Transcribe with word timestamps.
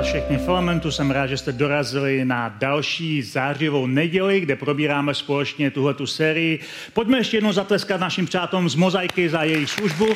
Vás 0.00 0.06
všechny 0.06 0.38
Filamentu. 0.38 0.90
Jsem 0.90 1.10
rád, 1.10 1.26
že 1.26 1.36
jste 1.36 1.52
dorazili 1.52 2.24
na 2.24 2.48
další 2.48 3.22
zářivou 3.22 3.86
neděli, 3.86 4.40
kde 4.40 4.56
probíráme 4.56 5.14
společně 5.14 5.70
tuhletu 5.70 6.06
sérii. 6.06 6.58
Pojďme 6.92 7.18
ještě 7.18 7.36
jednou 7.36 7.52
zatleskat 7.52 8.00
našim 8.00 8.26
přátelům 8.26 8.68
z 8.68 8.74
Mozaiky 8.74 9.28
za 9.28 9.42
jejich 9.42 9.70
službu 9.70 10.06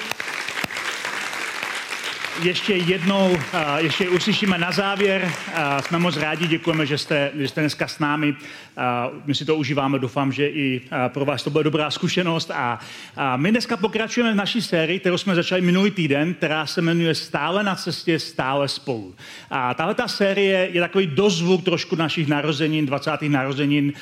ještě 2.42 2.74
jednou, 2.74 3.38
ještě 3.76 4.08
uslyšíme 4.08 4.58
na 4.58 4.72
závěr. 4.72 5.32
Jsme 5.80 5.98
moc 5.98 6.16
rádi, 6.16 6.46
děkujeme, 6.46 6.86
že 6.86 6.98
jste, 6.98 7.30
že 7.34 7.48
jste 7.48 7.60
dneska 7.60 7.88
s 7.88 7.98
námi. 7.98 8.34
My 9.24 9.34
si 9.34 9.44
to 9.44 9.56
užíváme, 9.56 9.98
doufám, 9.98 10.32
že 10.32 10.48
i 10.48 10.80
pro 11.08 11.24
vás 11.24 11.42
to 11.42 11.50
bude 11.50 11.64
dobrá 11.64 11.90
zkušenost. 11.90 12.50
A 12.50 12.78
my 13.36 13.50
dneska 13.50 13.76
pokračujeme 13.76 14.32
v 14.32 14.36
naší 14.36 14.62
sérii, 14.62 15.00
kterou 15.00 15.18
jsme 15.18 15.34
začali 15.34 15.60
minulý 15.60 15.90
týden, 15.90 16.34
která 16.34 16.66
se 16.66 16.82
jmenuje 16.82 17.14
Stále 17.14 17.62
na 17.62 17.74
cestě, 17.74 18.18
stále 18.18 18.68
spolu. 18.68 19.14
A 19.50 19.74
tahle 19.74 19.94
ta 19.94 20.08
série 20.08 20.68
je 20.72 20.80
takový 20.80 21.06
dozvuk 21.06 21.64
trošku 21.64 21.96
našich 21.96 22.28
narozenin, 22.28 22.86
20. 22.86 23.10
narozenin, 23.22 23.92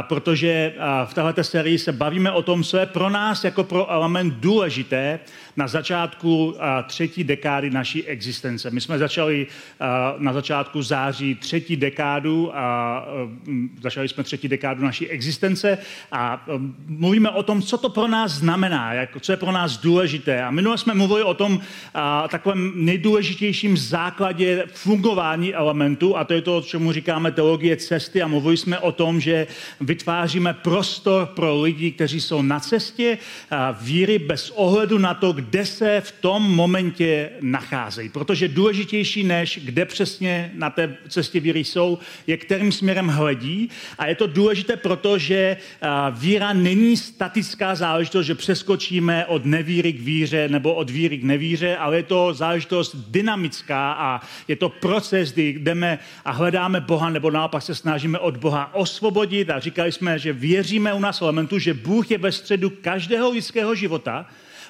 protože 0.00 0.74
v 1.04 1.14
této 1.14 1.44
sérii 1.44 1.78
se 1.78 1.92
bavíme 1.92 2.30
o 2.30 2.42
tom, 2.42 2.64
co 2.64 2.76
je 2.78 2.86
pro 2.86 3.10
nás 3.10 3.44
jako 3.44 3.64
pro 3.64 3.90
element 3.90 4.34
důležité 4.34 5.20
na 5.56 5.68
začátku 5.68 6.56
třetí 6.86 7.24
dekády 7.24 7.70
naší 7.78 8.04
existence. 8.04 8.70
My 8.70 8.80
jsme 8.80 8.98
začali 8.98 9.46
na 10.18 10.32
začátku 10.32 10.82
září 10.82 11.34
třetí 11.34 11.76
dekádu 11.76 12.56
a 12.56 12.66
začali 13.80 14.08
jsme 14.08 14.24
třetí 14.24 14.48
dekádu 14.48 14.84
naší 14.84 15.08
existence 15.08 15.78
a 16.12 16.46
mluvíme 16.86 17.30
o 17.30 17.42
tom, 17.42 17.62
co 17.62 17.78
to 17.78 17.88
pro 17.88 18.08
nás 18.08 18.32
znamená, 18.32 18.92
co 19.20 19.32
je 19.32 19.36
pro 19.36 19.52
nás 19.52 19.78
důležité. 19.78 20.42
A 20.42 20.50
minule 20.50 20.78
jsme 20.78 20.94
mluvili 20.94 21.22
o 21.22 21.34
tom 21.34 21.60
takovém 22.28 22.72
nejdůležitějším 22.74 23.76
základě 23.76 24.64
fungování 24.72 25.54
elementu 25.54 26.16
a 26.16 26.24
to 26.24 26.34
je 26.34 26.42
to, 26.42 26.60
čemu 26.60 26.92
říkáme 26.92 27.32
teologie 27.32 27.76
cesty 27.76 28.22
a 28.22 28.26
mluvili 28.28 28.56
jsme 28.56 28.78
o 28.78 28.92
tom, 28.92 29.20
že 29.20 29.46
vytváříme 29.80 30.54
prostor 30.54 31.26
pro 31.26 31.60
lidi, 31.60 31.90
kteří 31.92 32.20
jsou 32.20 32.42
na 32.42 32.60
cestě 32.60 33.18
víry 33.80 34.18
bez 34.18 34.50
ohledu 34.50 34.98
na 34.98 35.14
to, 35.14 35.32
kde 35.32 35.66
se 35.66 36.00
v 36.00 36.12
tom 36.12 36.42
momentě 36.42 37.30
nacházejí. 37.72 38.08
Protože 38.08 38.48
důležitější 38.48 39.24
než 39.24 39.60
kde 39.64 39.84
přesně 39.84 40.50
na 40.54 40.70
té 40.70 40.96
cestě 41.08 41.40
víry 41.40 41.64
jsou, 41.64 41.98
je 42.26 42.36
kterým 42.36 42.72
směrem 42.72 43.08
hledí. 43.08 43.70
A 43.98 44.06
je 44.06 44.14
to 44.14 44.26
důležité 44.26 44.76
proto, 44.76 45.18
že 45.18 45.56
víra 46.10 46.52
není 46.52 46.96
statická 46.96 47.74
záležitost, 47.74 48.26
že 48.26 48.34
přeskočíme 48.34 49.26
od 49.26 49.44
nevíry 49.44 49.92
k 49.92 50.00
víře 50.00 50.48
nebo 50.48 50.74
od 50.74 50.90
víry 50.90 51.18
k 51.18 51.24
nevíře, 51.24 51.76
ale 51.76 51.96
je 51.96 52.02
to 52.02 52.34
záležitost 52.34 52.96
dynamická 52.96 53.92
a 53.92 54.20
je 54.48 54.56
to 54.56 54.68
proces, 54.68 55.32
kdy 55.32 55.52
jdeme 55.58 55.98
a 56.24 56.30
hledáme 56.30 56.80
Boha 56.80 57.10
nebo 57.10 57.30
naopak 57.30 57.62
se 57.62 57.74
snažíme 57.74 58.18
od 58.18 58.36
Boha 58.36 58.74
osvobodit 58.74 59.50
a 59.50 59.60
říkali 59.60 59.92
jsme, 59.92 60.18
že 60.18 60.32
věříme 60.32 60.94
u 60.94 61.00
nás 61.00 61.22
elementu, 61.22 61.58
že 61.58 61.74
Bůh 61.74 62.10
je 62.10 62.18
ve 62.18 62.32
středu 62.32 62.70
každého 62.70 63.30
lidského 63.30 63.74
života, 63.74 64.26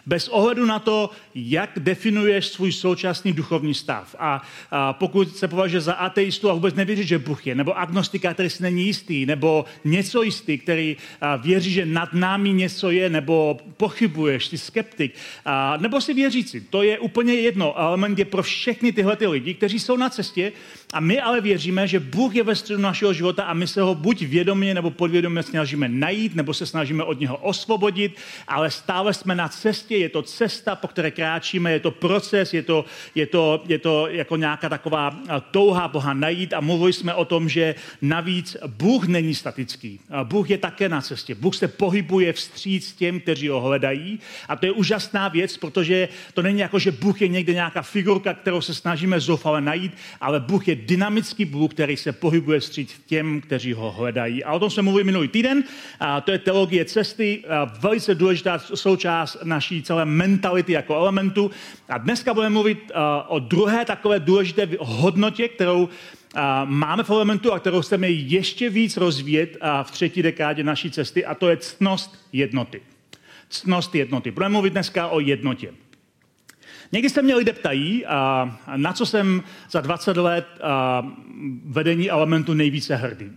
bez 0.08 0.28
ohledu 0.28 0.66
na 0.66 0.78
to, 0.78 1.10
jak 1.34 1.70
definuješ 1.76 2.46
svůj 2.46 2.72
současný 2.72 3.32
duchovní 3.32 3.74
stav. 3.74 4.16
A, 4.18 4.42
a 4.70 4.92
pokud 4.92 5.36
se 5.36 5.48
považuje 5.48 5.80
za 5.80 5.92
ateistu 5.92 6.50
a 6.50 6.54
vůbec 6.54 6.74
nevěří, 6.74 7.04
že 7.04 7.18
Bůh 7.18 7.46
je, 7.46 7.54
nebo 7.54 7.78
agnostika, 7.78 8.34
který 8.34 8.50
si 8.50 8.62
není 8.62 8.86
jistý, 8.86 9.26
nebo 9.26 9.64
něco 9.84 10.22
jistý, 10.22 10.58
který 10.58 10.96
a, 11.20 11.36
věří, 11.36 11.72
že 11.72 11.86
nad 11.86 12.12
námi 12.12 12.52
něco 12.52 12.90
je, 12.90 13.10
nebo 13.10 13.58
pochybuješ, 13.76 14.46
jsi 14.46 14.58
skeptik, 14.58 15.14
a, 15.44 15.76
nebo 15.76 16.00
si 16.00 16.14
věřící. 16.14 16.60
To 16.60 16.82
je 16.82 16.98
úplně 16.98 17.34
jedno. 17.34 17.78
Element 17.78 18.18
je 18.18 18.24
pro 18.24 18.42
všechny 18.42 18.92
tyhle 18.92 19.16
ty 19.16 19.26
lidi, 19.26 19.54
kteří 19.54 19.78
jsou 19.78 19.96
na 19.96 20.08
cestě 20.08 20.52
a 20.92 21.00
my 21.00 21.20
ale 21.20 21.40
věříme, 21.40 21.88
že 21.88 22.00
Bůh 22.00 22.34
je 22.34 22.42
ve 22.42 22.54
středu 22.54 22.82
našeho 22.82 23.12
života 23.12 23.44
a 23.44 23.54
my 23.54 23.66
se 23.66 23.80
ho 23.82 23.94
buď 23.94 24.22
vědomě 24.22 24.74
nebo 24.74 24.90
podvědomě 24.90 25.42
snažíme 25.42 25.88
najít, 25.88 26.34
nebo 26.34 26.54
se 26.54 26.66
snažíme 26.66 27.04
od 27.04 27.20
něho 27.20 27.36
osvobodit, 27.36 28.16
ale 28.48 28.70
stále 28.70 29.14
jsme 29.14 29.34
na 29.34 29.48
cestě, 29.48 29.96
je 29.96 30.08
to 30.08 30.22
cesta, 30.22 30.76
po 30.76 30.88
které 30.88 31.10
kráčíme, 31.10 31.72
je 31.72 31.80
to 31.80 31.90
proces, 31.90 32.54
je 32.54 32.62
to, 32.62 32.84
je 33.14 33.26
to, 33.26 33.62
je 33.66 33.78
to 33.78 34.08
jako 34.08 34.36
nějaká 34.36 34.68
taková 34.68 35.16
touha 35.50 35.88
Boha 35.88 36.14
najít 36.14 36.52
a 36.52 36.60
mluvili 36.60 36.92
jsme 36.92 37.14
o 37.14 37.24
tom, 37.24 37.48
že 37.48 37.74
navíc 38.02 38.56
Bůh 38.66 39.06
není 39.06 39.34
statický. 39.34 40.00
Bůh 40.24 40.50
je 40.50 40.58
také 40.58 40.88
na 40.88 41.00
cestě. 41.00 41.34
Bůh 41.34 41.56
se 41.56 41.68
pohybuje 41.68 42.32
vstříc 42.32 42.92
těm, 42.92 43.20
kteří 43.20 43.48
ho 43.48 43.60
hledají 43.60 44.18
a 44.48 44.56
to 44.56 44.66
je 44.66 44.72
úžasná 44.72 45.28
věc, 45.28 45.56
protože 45.56 46.08
to 46.34 46.42
není 46.42 46.58
jako, 46.58 46.78
že 46.78 46.92
Bůh 46.92 47.22
je 47.22 47.28
někde 47.28 47.52
nějaká 47.52 47.82
figurka, 47.82 48.34
kterou 48.34 48.60
se 48.60 48.74
snažíme 48.74 49.20
zoufale 49.20 49.60
najít, 49.60 49.92
ale 50.20 50.40
Bůh 50.40 50.68
je 50.68 50.77
dynamický 50.78 51.44
Bůh, 51.44 51.70
který 51.70 51.96
se 51.96 52.12
pohybuje 52.12 52.60
vstříc 52.60 53.00
těm, 53.06 53.40
kteří 53.40 53.72
ho 53.72 53.90
hledají. 53.90 54.44
A 54.44 54.52
o 54.52 54.58
tom 54.58 54.70
jsme 54.70 54.82
mluvili 54.82 55.04
minulý 55.04 55.28
týden. 55.28 55.64
A 56.00 56.20
to 56.20 56.30
je 56.32 56.38
teologie 56.38 56.84
cesty, 56.84 57.44
velice 57.80 58.14
důležitá 58.14 58.58
součást 58.58 59.36
naší 59.44 59.82
celé 59.82 60.04
mentality 60.04 60.72
jako 60.72 60.94
elementu. 60.94 61.50
A 61.88 61.98
dneska 61.98 62.34
budeme 62.34 62.52
mluvit 62.52 62.92
o 63.28 63.38
druhé 63.38 63.84
takové 63.84 64.20
důležité 64.20 64.68
hodnotě, 64.78 65.48
kterou 65.48 65.88
máme 66.64 67.04
v 67.04 67.10
elementu 67.10 67.52
a 67.52 67.58
kterou 67.58 67.80
chceme 67.80 68.10
ještě 68.10 68.70
víc 68.70 68.96
rozvíjet 68.96 69.56
v 69.82 69.90
třetí 69.90 70.22
dekádě 70.22 70.64
naší 70.64 70.90
cesty, 70.90 71.24
a 71.24 71.34
to 71.34 71.48
je 71.48 71.56
ctnost 71.56 72.18
jednoty. 72.32 72.80
Ctnost 73.48 73.94
jednoty. 73.94 74.30
Budeme 74.30 74.52
mluvit 74.52 74.70
dneska 74.70 75.08
o 75.08 75.20
jednotě. 75.20 75.72
Někdy 76.92 77.10
se 77.10 77.22
mě 77.22 77.34
lidé 77.34 77.52
ptají, 77.52 78.04
na 78.76 78.92
co 78.92 79.06
jsem 79.06 79.42
za 79.70 79.80
20 79.80 80.16
let 80.16 80.46
vedení 81.64 82.10
elementu 82.10 82.54
nejvíce 82.54 82.96
hrdý. 82.96 83.30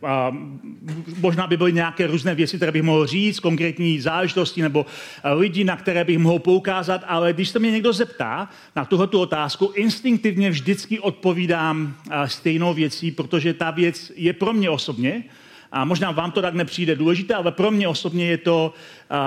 Možná 1.19 1.47
by 1.47 1.57
byly 1.57 1.73
nějaké 1.73 2.07
různé 2.07 2.35
věci, 2.35 2.57
které 2.57 2.71
bych 2.71 2.83
mohl 2.83 3.07
říct, 3.07 3.39
konkrétní 3.39 3.99
záležitosti 3.99 4.61
nebo 4.61 4.85
lidi, 5.33 5.63
na 5.63 5.75
které 5.77 6.03
bych 6.03 6.19
mohl 6.19 6.39
poukázat, 6.39 7.01
ale 7.07 7.33
když 7.33 7.49
se 7.49 7.59
mě 7.59 7.71
někdo 7.71 7.93
zeptá 7.93 8.49
na 8.75 8.85
tuhle 8.85 9.07
otázku, 9.07 9.71
instinktivně 9.75 10.49
vždycky 10.49 10.99
odpovídám 10.99 11.95
stejnou 12.25 12.73
věcí, 12.73 13.11
protože 13.11 13.53
ta 13.53 13.71
věc 13.71 14.11
je 14.15 14.33
pro 14.33 14.53
mě 14.53 14.69
osobně 14.69 15.23
a 15.71 15.85
možná 15.85 16.11
vám 16.11 16.31
to 16.31 16.41
tak 16.41 16.53
nepřijde 16.53 16.95
důležité, 16.95 17.33
ale 17.33 17.51
pro 17.51 17.71
mě 17.71 17.87
osobně 17.87 18.25
je 18.25 18.37
to, 18.37 18.73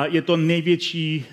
je 0.04 0.22
to 0.22 0.36
největší, 0.36 1.24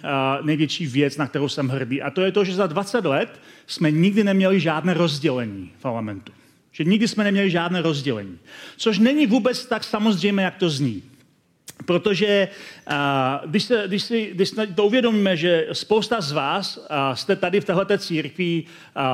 největší 0.41 0.87
věc, 0.87 1.17
na 1.17 1.27
kterou 1.27 1.49
jsem 1.49 1.69
hrdý. 1.69 2.01
A 2.01 2.09
to 2.09 2.21
je 2.21 2.31
to, 2.31 2.43
že 2.43 2.55
za 2.55 2.67
20 2.67 3.05
let 3.05 3.41
jsme 3.67 3.91
nikdy 3.91 4.23
neměli 4.23 4.59
žádné 4.59 4.93
rozdělení 4.93 5.71
v 5.77 5.81
parlamentu. 5.81 6.31
Že 6.71 6.83
nikdy 6.83 7.07
jsme 7.07 7.23
neměli 7.23 7.49
žádné 7.49 7.81
rozdělení. 7.81 8.39
Což 8.77 8.99
není 8.99 9.27
vůbec 9.27 9.65
tak 9.65 9.83
samozřejmé, 9.83 10.43
jak 10.43 10.55
to 10.55 10.69
zní. 10.69 11.03
Protože 11.85 12.47
když, 13.45 13.63
se, 13.63 13.83
když, 13.87 14.03
si, 14.03 14.31
když 14.33 14.49
si 14.49 14.67
to 14.75 14.85
uvědomíme, 14.85 15.37
že 15.37 15.67
spousta 15.73 16.21
z 16.21 16.31
vás 16.31 16.87
jste 17.13 17.35
tady 17.35 17.61
v 17.61 17.65
této 17.65 17.97
církvi 17.97 18.63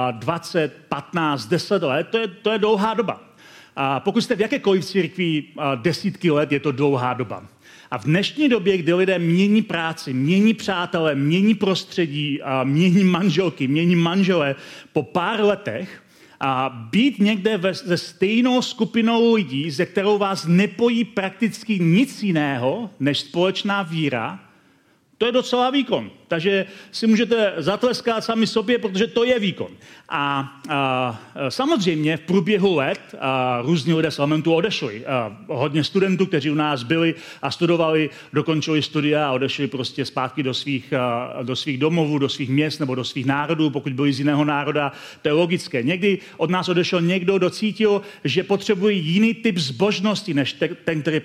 uh, 0.10 0.20
20, 0.20 0.74
15, 0.90 1.46
10 1.46 1.84
let, 1.84 2.08
to 2.12 2.18
je, 2.18 2.28
to 2.28 2.52
je 2.52 2.60
dlouhá 2.60 2.94
doba. 2.94 3.27
A 3.80 4.00
pokud 4.00 4.22
jste 4.22 4.36
v 4.36 4.42
jakékoliv 4.42 4.86
církvi 4.86 5.44
desítky 5.76 6.32
let, 6.32 6.52
je 6.52 6.60
to 6.60 6.72
dlouhá 6.72 7.14
doba. 7.14 7.46
A 7.92 7.98
v 7.98 8.04
dnešní 8.04 8.50
době, 8.50 8.78
kdy 8.78 8.94
lidé 8.94 9.20
mění 9.20 9.62
práci, 9.62 10.14
mění 10.14 10.54
přátelé, 10.54 11.16
mění 11.16 11.56
prostředí, 11.56 12.40
mění 12.64 13.04
manželky, 13.04 13.68
mění 13.68 13.96
manžele 13.96 14.56
po 14.94 15.04
pár 15.04 15.42
letech, 15.42 16.04
a 16.40 16.70
být 16.92 17.20
někde 17.20 17.58
ve, 17.58 17.74
se 17.74 17.98
stejnou 17.98 18.62
skupinou 18.62 19.34
lidí, 19.34 19.72
ze 19.72 19.86
kterou 19.86 20.18
vás 20.18 20.46
nepojí 20.46 21.04
prakticky 21.04 21.80
nic 21.80 22.24
jiného 22.24 22.90
než 23.00 23.20
společná 23.20 23.84
víra, 23.84 24.40
To 25.18 25.26
je 25.26 25.32
docela 25.32 25.70
výkon. 25.70 26.12
Takže 26.28 26.66
si 26.92 27.08
můžete 27.08 27.54
zatleskat 27.58 28.24
sami 28.24 28.48
sobě, 28.48 28.78
protože 28.78 29.08
to 29.08 29.24
je 29.24 29.40
výkon. 29.40 29.68
A, 30.10 30.54
a 30.70 31.20
samozřejmě 31.50 32.18
v 32.18 32.22
průběhu 32.22 32.76
let 32.76 33.00
a, 33.20 33.62
různí 33.62 33.94
lidé 33.94 34.12
z 34.12 34.20
elementu 34.20 34.54
odešli. 34.54 35.06
A, 35.06 35.38
hodně 35.48 35.84
studentů, 35.84 36.26
kteří 36.26 36.52
u 36.52 36.56
nás 36.56 36.84
byli 36.84 37.16
a 37.42 37.52
studovali, 37.52 38.10
dokončili 38.34 38.82
studia 38.82 39.28
a 39.28 39.32
odešli 39.32 39.68
prostě 39.68 40.06
zpátky 40.06 40.44
do 40.44 40.54
svých, 40.54 40.94
a, 40.94 41.34
do 41.44 41.56
svých 41.56 41.78
domovů, 41.78 42.18
do 42.20 42.30
svých 42.30 42.50
měst 42.50 42.80
nebo 42.80 42.96
do 42.96 43.04
svých 43.04 43.26
národů, 43.26 43.70
pokud 43.70 43.94
byli 43.94 44.14
z 44.14 44.20
jiného 44.20 44.46
národa. 44.46 44.92
To 45.22 45.28
je 45.28 45.34
logické. 45.34 45.84
Někdy 45.84 46.20
od 46.38 46.50
nás 46.50 46.70
odešel 46.70 47.02
někdo, 47.02 47.38
docítil, 47.38 48.02
že 48.24 48.44
potřebují 48.44 49.06
jiný 49.06 49.34
typ 49.34 49.58
zbožnosti, 49.58 50.34
než 50.34 50.56
ten, 50.84 51.02
který 51.02 51.22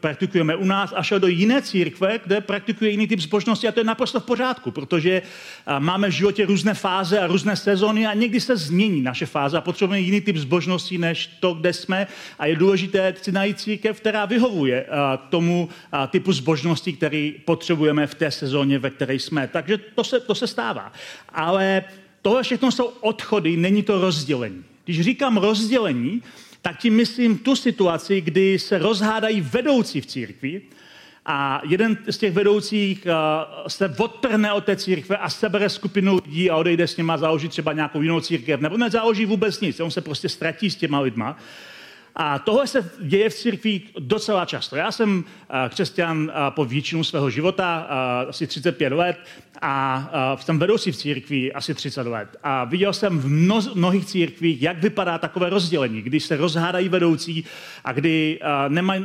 praktikujeme 0.00 0.56
u 0.56 0.64
nás 0.64 0.92
a 0.96 1.02
šel 1.02 1.20
do 1.20 1.26
jiné 1.26 1.62
církve, 1.62 2.20
kde 2.24 2.40
praktikuje 2.40 2.90
jiný 2.90 3.06
typ 3.06 3.20
zbožnosti 3.20 3.68
a 3.68 3.72
to 3.72 3.80
je 3.80 3.84
naprosto 3.84 4.20
v 4.20 4.29
pořádku, 4.30 4.70
protože 4.70 5.22
máme 5.78 6.08
v 6.08 6.12
životě 6.22 6.46
různé 6.46 6.74
fáze 6.74 7.18
a 7.18 7.26
různé 7.26 7.56
sezóny 7.56 8.06
a 8.06 8.14
někdy 8.14 8.40
se 8.40 8.56
změní 8.56 9.02
naše 9.02 9.26
fáze 9.26 9.58
a 9.58 9.60
potřebujeme 9.60 10.00
jiný 10.00 10.20
typ 10.20 10.36
zbožnosti 10.36 10.98
než 10.98 11.26
to, 11.40 11.54
kde 11.54 11.72
jsme 11.72 12.06
a 12.38 12.46
je 12.46 12.56
důležité 12.56 13.14
si 13.22 13.32
najít 13.32 13.60
církev, 13.60 14.00
která 14.00 14.26
vyhovuje 14.26 14.86
tomu 15.28 15.68
typu 16.10 16.32
zbožnosti, 16.32 16.92
který 16.92 17.34
potřebujeme 17.44 18.06
v 18.06 18.14
té 18.14 18.30
sezóně, 18.30 18.78
ve 18.78 18.90
které 18.90 19.14
jsme. 19.14 19.48
Takže 19.50 19.78
to 19.98 20.04
se, 20.04 20.20
to 20.20 20.34
se 20.34 20.46
stává. 20.46 20.92
Ale 21.34 21.84
tohle 22.22 22.42
všechno 22.42 22.70
jsou 22.70 22.86
odchody, 23.00 23.56
není 23.56 23.82
to 23.82 24.00
rozdělení. 24.00 24.64
Když 24.84 25.00
říkám 25.00 25.36
rozdělení, 25.36 26.22
tak 26.62 26.78
tím 26.78 26.94
myslím 26.94 27.38
tu 27.38 27.56
situaci, 27.56 28.20
kdy 28.20 28.58
se 28.58 28.78
rozhádají 28.78 29.40
vedoucí 29.40 30.00
v 30.00 30.06
církvi 30.06 30.62
a 31.26 31.62
jeden 31.64 31.98
z 32.10 32.18
těch 32.18 32.32
vedoucích 32.32 33.06
uh, 33.06 33.66
se 33.68 33.94
odtrhne 33.98 34.52
od 34.52 34.64
té 34.64 34.76
církve 34.76 35.16
a 35.16 35.30
sebere 35.30 35.68
skupinu 35.68 36.20
lidí 36.24 36.50
a 36.50 36.56
odejde 36.56 36.86
s 36.86 36.96
nima 36.96 37.16
založit 37.16 37.48
třeba 37.48 37.72
nějakou 37.72 38.02
jinou 38.02 38.20
církev, 38.20 38.60
nebo 38.60 38.76
nezaloží 38.76 39.26
vůbec 39.26 39.60
nic, 39.60 39.80
on 39.80 39.90
se 39.90 40.00
prostě 40.00 40.28
ztratí 40.28 40.70
s 40.70 40.76
těma 40.76 41.00
lidma. 41.00 41.38
A 42.16 42.38
tohle 42.38 42.66
se 42.66 42.90
děje 43.00 43.30
v 43.30 43.34
církvi 43.34 43.80
docela 43.98 44.44
často. 44.44 44.76
Já 44.76 44.92
jsem 44.92 45.24
křesťan 45.68 46.32
po 46.50 46.64
většinu 46.64 47.04
svého 47.04 47.30
života, 47.30 47.86
asi 48.28 48.46
35 48.46 48.92
let, 48.92 49.16
a 49.62 50.36
jsem 50.40 50.58
vedoucí 50.58 50.92
v 50.92 50.96
církvi 50.96 51.52
asi 51.52 51.74
30 51.74 52.06
let. 52.06 52.36
A 52.42 52.64
viděl 52.64 52.92
jsem 52.92 53.18
v 53.18 53.28
mnohých 53.74 54.04
církvích, 54.04 54.62
jak 54.62 54.82
vypadá 54.82 55.18
takové 55.18 55.50
rozdělení, 55.50 56.02
když 56.02 56.24
se 56.24 56.36
rozhádají 56.36 56.88
vedoucí 56.88 57.44
a 57.84 57.92
kdy 57.92 58.40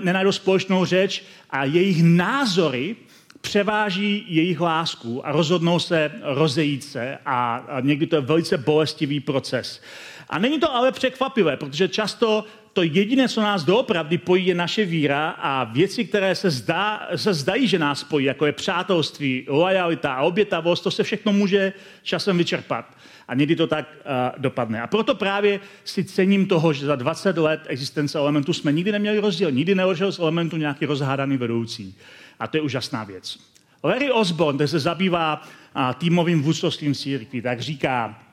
nenajdou 0.04 0.32
společnou 0.32 0.86
řeč 0.86 1.24
a 1.50 1.66
jejich 1.66 2.04
názory 2.04 2.96
převáží 3.42 4.26
jejich 4.28 4.62
lásku 4.62 5.28
a 5.28 5.32
rozhodnou 5.32 5.80
se 5.80 6.12
rozejít 6.24 6.84
se 6.84 7.18
a 7.26 7.68
někdy 7.82 8.08
to 8.08 8.16
je 8.16 8.22
velice 8.22 8.58
bolestivý 8.58 9.20
proces. 9.20 9.82
A 10.30 10.40
není 10.40 10.60
to 10.60 10.76
ale 10.76 10.92
překvapivé, 10.92 11.58
protože 11.58 11.88
často 11.88 12.46
to 12.76 12.84
jediné, 12.84 13.30
co 13.30 13.42
nás 13.42 13.64
doopravdy 13.64 14.18
pojí, 14.18 14.46
je 14.46 14.56
naše 14.56 14.86
víra 14.86 15.30
a 15.30 15.64
věci, 15.64 16.06
které 16.06 16.36
se, 16.36 16.50
zdá, 16.50 17.08
se 17.16 17.34
zdají, 17.34 17.68
že 17.68 17.80
nás 17.80 18.00
spojí, 18.00 18.26
jako 18.26 18.46
je 18.46 18.52
přátelství, 18.52 19.46
lojalita 19.48 20.14
a 20.14 20.22
obětavost, 20.22 20.84
to 20.84 20.92
se 20.92 21.04
všechno 21.04 21.34
může 21.34 21.74
časem 22.04 22.38
vyčerpat. 22.38 22.98
A 23.28 23.36
někdy 23.36 23.56
to 23.56 23.68
tak 23.68 23.86
uh, 23.96 24.42
dopadne. 24.42 24.82
A 24.82 24.88
proto 24.88 25.16
právě 25.16 25.60
si 25.84 26.04
cením 26.04 26.48
toho, 26.48 26.74
že 26.74 26.86
za 26.86 26.96
20 26.96 27.38
let 27.38 27.62
existence 27.68 28.18
elementu 28.18 28.54
jsme 28.54 28.72
nikdy 28.72 28.92
neměli 28.92 29.20
rozdíl. 29.20 29.52
Nikdy 29.52 29.76
neodešel 29.76 30.12
z 30.12 30.20
elementu 30.20 30.58
nějaký 30.58 30.86
rozhádaný 30.86 31.38
vedoucí. 31.38 31.96
A 32.40 32.48
to 32.48 32.58
je 32.58 32.62
úžasná 32.62 33.04
věc. 33.04 33.40
Larry 33.84 34.12
Osborne, 34.12 34.58
který 34.58 34.68
se 34.68 34.80
zabývá 34.80 35.42
uh, 35.42 35.94
týmovým 35.94 36.42
vůdcovstvím 36.42 36.94
církví, 36.94 37.42
tak 37.42 37.60
říká, 37.60 38.25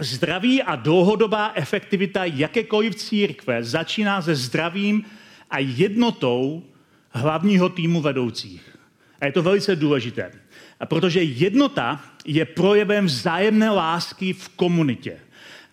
Zdraví 0.00 0.62
a 0.62 0.76
dlouhodobá 0.76 1.52
efektivita 1.54 2.24
jakékoliv 2.24 2.94
církve 2.94 3.64
začíná 3.64 4.22
se 4.22 4.34
zdravím 4.34 5.04
a 5.50 5.58
jednotou 5.58 6.62
hlavního 7.10 7.68
týmu 7.68 8.00
vedoucích. 8.00 8.76
A 9.20 9.26
je 9.26 9.32
to 9.32 9.42
velice 9.42 9.76
důležité, 9.76 10.30
protože 10.84 11.22
jednota 11.22 12.00
je 12.24 12.44
projevem 12.44 13.06
vzájemné 13.06 13.70
lásky 13.70 14.32
v 14.32 14.48
komunitě. 14.48 15.16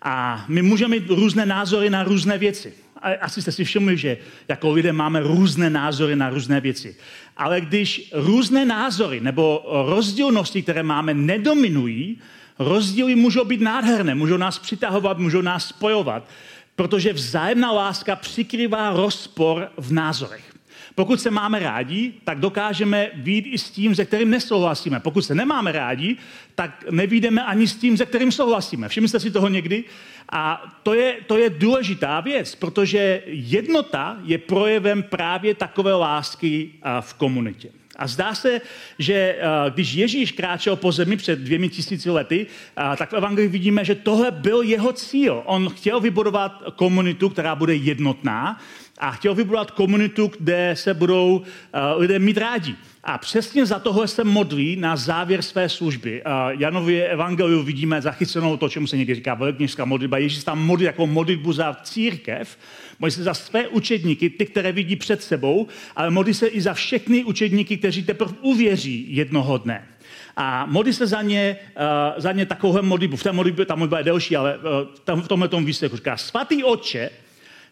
A 0.02 0.46
my 0.48 0.62
můžeme 0.62 0.96
mít 0.96 1.10
různé 1.10 1.46
názory 1.46 1.90
na 1.90 2.04
různé 2.04 2.38
věci. 2.38 2.74
A 3.02 3.10
asi 3.22 3.42
jste 3.42 3.52
si 3.52 3.64
všimli, 3.64 3.98
že 3.98 4.18
jako 4.48 4.72
lidé 4.72 4.94
máme 4.94 5.20
různé 5.20 5.70
názory 5.70 6.16
na 6.16 6.30
různé 6.30 6.62
věci. 6.62 6.96
Ale 7.38 7.62
když 7.62 8.12
různé 8.14 8.66
názory 8.66 9.20
nebo 9.20 9.66
rozdílnosti, 9.90 10.62
které 10.62 10.84
máme, 10.84 11.14
nedominují, 11.14 12.18
Rozdíly 12.60 13.16
můžou 13.16 13.46
být 13.46 13.62
nádherné, 13.62 14.16
můžou 14.16 14.38
nás 14.38 14.60
přitahovat, 14.60 15.18
můžou 15.18 15.42
nás 15.42 15.68
spojovat, 15.68 16.30
protože 16.76 17.14
vzájemná 17.14 17.72
láska 17.72 18.16
přikrývá 18.16 18.90
rozpor 18.90 19.72
v 19.78 19.94
názorech. 19.94 20.54
Pokud 20.96 21.22
se 21.22 21.32
máme 21.32 21.60
rádi, 21.60 22.14
tak 22.24 22.40
dokážeme 22.40 23.12
být 23.16 23.46
i 23.48 23.58
s 23.58 23.70
tím, 23.70 23.96
se 23.96 24.06
kterým 24.06 24.30
nesouhlasíme. 24.30 25.00
Pokud 25.00 25.22
se 25.22 25.36
nemáme 25.36 25.72
rádi, 25.72 26.18
tak 26.56 26.86
nevídeme 26.92 27.44
ani 27.44 27.68
s 27.68 27.76
tím, 27.76 27.98
se 27.98 28.06
kterým 28.06 28.32
souhlasíme. 28.32 28.90
Všimli 28.90 29.10
jste 29.10 29.20
si 29.20 29.32
toho 29.32 29.48
někdy? 29.48 29.84
A 30.32 30.76
to 30.84 30.94
je, 30.94 31.18
to 31.28 31.38
je 31.38 31.50
důležitá 31.50 32.20
věc, 32.20 32.56
protože 32.56 33.22
jednota 33.26 34.18
je 34.24 34.38
projevem 34.38 35.04
právě 35.04 35.56
takové 35.56 35.94
lásky 35.94 36.72
v 37.02 37.14
komunitě. 37.14 37.70
A 37.98 38.08
zdá 38.08 38.36
se, 38.36 38.62
že 39.00 39.14
eh, 39.14 39.42
když 39.74 39.94
Ježíš 39.94 40.32
kráčel 40.32 40.76
po 40.76 40.92
zemi 40.92 41.18
před 41.18 41.40
dvěmi 41.40 41.70
tisíci 41.70 42.10
lety, 42.10 42.48
eh, 42.48 42.98
tak 42.98 43.12
v 43.12 43.16
Evangelii 43.16 43.50
vidíme, 43.50 43.86
že 43.86 43.96
tohle 43.96 44.32
byl 44.32 44.62
jeho 44.62 44.94
cíl. 44.94 45.42
On 45.46 45.70
chtěl 45.70 46.00
vybudovat 46.00 46.64
komunitu, 46.76 47.30
která 47.30 47.56
bude 47.56 47.76
jednotná 47.76 48.62
a 48.98 49.12
chtěl 49.12 49.36
vybudovat 49.36 49.72
komunitu, 49.72 50.32
kde 50.40 50.72
se 50.78 50.94
budou 50.94 51.42
eh, 51.42 51.80
lidé 51.98 52.20
mít 52.20 52.38
rádi. 52.38 52.76
A 53.10 53.18
přesně 53.18 53.66
za 53.66 53.80
tohle 53.80 54.08
se 54.08 54.24
modlí 54.24 54.76
na 54.76 54.96
závěr 54.96 55.42
své 55.42 55.70
služby. 55.70 56.24
Janově 56.50 57.08
evangeliu 57.08 57.64
vidíme 57.64 58.02
zachycenou 58.02 58.58
to, 58.58 58.70
čemu 58.70 58.88
se 58.88 58.98
někdy 58.98 59.16
říká 59.16 59.34
velkněžská 59.34 59.86
modlitba. 59.86 60.18
Ježíš 60.18 60.44
tam 60.44 60.66
modlí 60.66 60.86
jako 60.86 61.08
modlitbu 61.08 61.54
za 61.54 61.78
církev, 61.84 62.58
modlí 63.00 63.12
se 63.12 63.24
za 63.24 63.34
své 63.34 63.68
učedníky, 63.68 64.30
ty, 64.30 64.46
které 64.46 64.72
vidí 64.72 64.96
před 64.96 65.24
sebou, 65.24 65.68
ale 65.96 66.10
modlí 66.10 66.34
se 66.34 66.48
i 66.48 66.62
za 66.62 66.74
všechny 66.74 67.24
učedníky, 67.24 67.78
kteří 67.78 68.04
teprve 68.04 68.34
uvěří 68.42 69.06
jednoho 69.10 69.58
dne. 69.58 69.88
A 70.36 70.66
modlí 70.66 70.94
se 70.94 71.08
za 71.08 71.22
ně, 71.22 71.58
uh, 71.76 72.22
za 72.22 72.32
ně 72.32 72.46
takovou 72.46 72.82
modlitbu. 72.82 73.18
V 73.18 73.24
té 73.24 73.32
modlitbě, 73.32 73.66
ta 73.66 73.76
modlitba 73.76 73.98
je 73.98 74.04
delší, 74.04 74.36
ale 74.36 74.58
uh, 74.58 74.64
tam 75.04 75.22
v 75.22 75.28
tomhle 75.28 75.48
tom 75.48 75.66
výsledku 75.66 75.98
říká, 75.98 76.18
svatý 76.18 76.64
oče, 76.64 77.10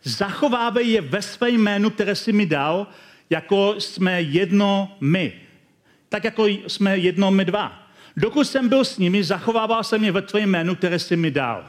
zachovávej 0.04 0.90
je 0.90 1.02
ve 1.02 1.22
své 1.22 1.50
jménu, 1.50 1.90
které 1.90 2.16
jsi 2.16 2.32
mi 2.32 2.46
dal, 2.46 2.88
jako 3.30 3.75
jsme 3.77 4.22
jedno 4.22 4.98
my. 5.01 5.33
Tak 6.10 6.24
jako 6.24 6.45
jsme 6.45 6.98
jedno 6.98 7.31
my 7.31 7.45
dva. 7.45 7.89
Dokud 8.18 8.48
jsem 8.48 8.69
byl 8.69 8.86
s 8.86 8.98
nimi, 8.98 9.24
zachovával 9.24 9.83
jsem 9.83 10.04
je 10.04 10.12
ve 10.12 10.22
tvém 10.22 10.50
jménu, 10.50 10.75
které 10.75 11.00
jsi 11.00 11.16
mi 11.16 11.31
dal. 11.31 11.66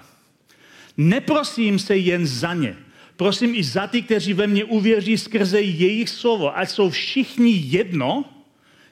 Neprosím 0.97 1.79
se 1.79 1.97
jen 1.97 2.27
za 2.27 2.55
ně. 2.55 2.77
Prosím 3.17 3.55
i 3.55 3.63
za 3.65 3.87
ty, 3.87 4.03
kteří 4.03 4.33
ve 4.33 4.47
mně 4.47 4.65
uvěří 4.65 5.19
skrze 5.19 5.61
jejich 5.61 6.09
slovo, 6.09 6.59
ať 6.59 6.71
jsou 6.71 6.91
všichni 6.91 7.63
jedno, 7.65 8.25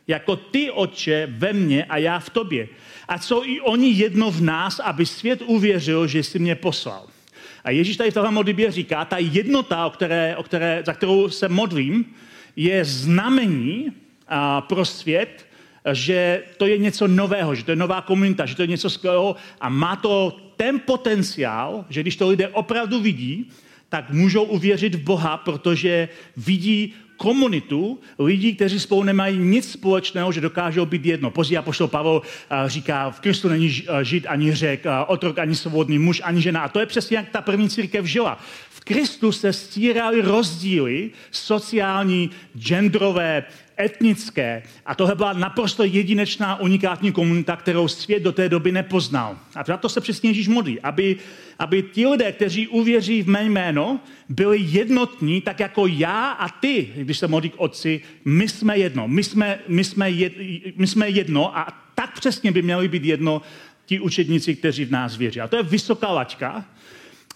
jako 0.08 0.36
ty, 0.36 0.70
oče, 0.70 1.28
ve 1.30 1.52
mně 1.52 1.84
a 1.84 1.98
já 1.98 2.18
v 2.18 2.30
tobě. 2.30 2.68
A 3.08 3.18
jsou 3.18 3.44
i 3.44 3.60
oni 3.60 3.92
jedno 3.92 4.30
v 4.30 4.40
nás, 4.40 4.80
aby 4.80 5.06
svět 5.06 5.42
uvěřil, 5.46 6.06
že 6.06 6.22
jsi 6.22 6.38
mě 6.38 6.54
poslal. 6.54 7.06
A 7.64 7.70
Ježíš 7.70 7.96
tady 7.96 8.10
v 8.10 8.14
téhle 8.14 8.30
modlitbě 8.30 8.70
říká, 8.70 9.04
ta 9.04 9.18
jednota, 9.18 9.86
o 9.86 9.90
které, 9.90 10.36
o 10.36 10.42
které, 10.42 10.82
za 10.86 10.92
kterou 10.92 11.28
se 11.28 11.48
modlím, 11.48 12.14
je 12.56 12.84
znamení 12.84 13.92
pro 14.68 14.84
svět, 14.84 15.46
že 15.92 16.42
to 16.56 16.66
je 16.66 16.78
něco 16.78 17.08
nového, 17.08 17.54
že 17.54 17.64
to 17.64 17.70
je 17.70 17.76
nová 17.76 18.00
komunita, 18.00 18.46
že 18.46 18.56
to 18.56 18.62
je 18.62 18.68
něco 18.68 18.90
skvělého 18.90 19.36
a 19.60 19.68
má 19.68 19.96
to 19.96 20.36
ten 20.56 20.80
potenciál, 20.80 21.84
že 21.88 22.00
když 22.00 22.16
to 22.16 22.28
lidé 22.28 22.48
opravdu 22.48 23.00
vidí, 23.00 23.50
tak 23.88 24.10
můžou 24.10 24.42
uvěřit 24.42 24.94
v 24.94 25.02
Boha, 25.02 25.36
protože 25.36 26.08
vidí 26.36 26.94
komunitu 27.16 28.00
lidí, 28.18 28.54
kteří 28.54 28.80
spolu 28.80 29.02
nemají 29.02 29.38
nic 29.38 29.72
společného, 29.72 30.32
že 30.32 30.40
dokážou 30.40 30.86
být 30.86 31.06
jedno. 31.06 31.30
Později 31.30 31.58
apoštol 31.58 31.88
Pavel 31.88 32.22
říká, 32.66 33.10
v 33.10 33.20
Kristu 33.20 33.48
není 33.48 33.82
žid 34.02 34.26
ani 34.28 34.54
řek, 34.54 34.84
otrok 35.06 35.38
ani 35.38 35.54
svobodný 35.54 35.98
muž 35.98 36.22
ani 36.24 36.42
žena. 36.42 36.60
A 36.60 36.68
to 36.68 36.80
je 36.80 36.86
přesně 36.86 37.16
jak 37.16 37.28
ta 37.28 37.40
první 37.40 37.68
církev 37.68 38.04
žila. 38.04 38.38
Kristu 38.84 39.32
se 39.32 39.52
stíraly 39.52 40.20
rozdíly 40.20 41.10
sociální, 41.30 42.30
genderové, 42.58 43.44
etnické. 43.80 44.62
A 44.86 44.94
tohle 44.94 45.14
byla 45.14 45.32
naprosto 45.32 45.84
jedinečná, 45.84 46.60
unikátní 46.60 47.12
komunita, 47.12 47.56
kterou 47.56 47.88
svět 47.88 48.22
do 48.22 48.32
té 48.32 48.48
doby 48.48 48.72
nepoznal. 48.72 49.38
A 49.54 49.64
za 49.64 49.76
to 49.76 49.88
se 49.88 50.00
přesně 50.00 50.30
Ježíš 50.30 50.48
modlí, 50.48 50.80
aby, 50.80 51.16
aby 51.58 51.82
ti 51.82 52.06
lidé, 52.06 52.32
kteří 52.32 52.68
uvěří 52.68 53.22
v 53.22 53.28
mé 53.28 53.44
jméno, 53.44 54.00
byli 54.28 54.58
jednotní, 54.60 55.40
tak 55.40 55.60
jako 55.60 55.86
já 55.86 56.30
a 56.30 56.48
ty, 56.48 56.92
když 56.96 57.18
se 57.18 57.28
modlí 57.28 57.50
k 57.50 57.60
otci, 57.60 58.00
my 58.24 58.48
jsme 58.48 58.78
jedno. 58.78 59.08
My 59.08 59.24
jsme, 59.24 59.58
my 59.68 59.84
jsme, 59.84 60.10
jed, 60.10 60.32
my 60.76 60.86
jsme 60.86 61.08
jedno 61.08 61.58
a 61.58 61.84
tak 61.94 62.20
přesně 62.20 62.52
by 62.52 62.62
měli 62.62 62.88
být 62.88 63.04
jedno 63.04 63.42
ti 63.86 64.00
učedníci, 64.00 64.56
kteří 64.56 64.84
v 64.84 64.90
nás 64.90 65.16
věří. 65.16 65.40
A 65.40 65.48
to 65.48 65.56
je 65.56 65.62
vysoká 65.62 66.08
laťka, 66.08 66.64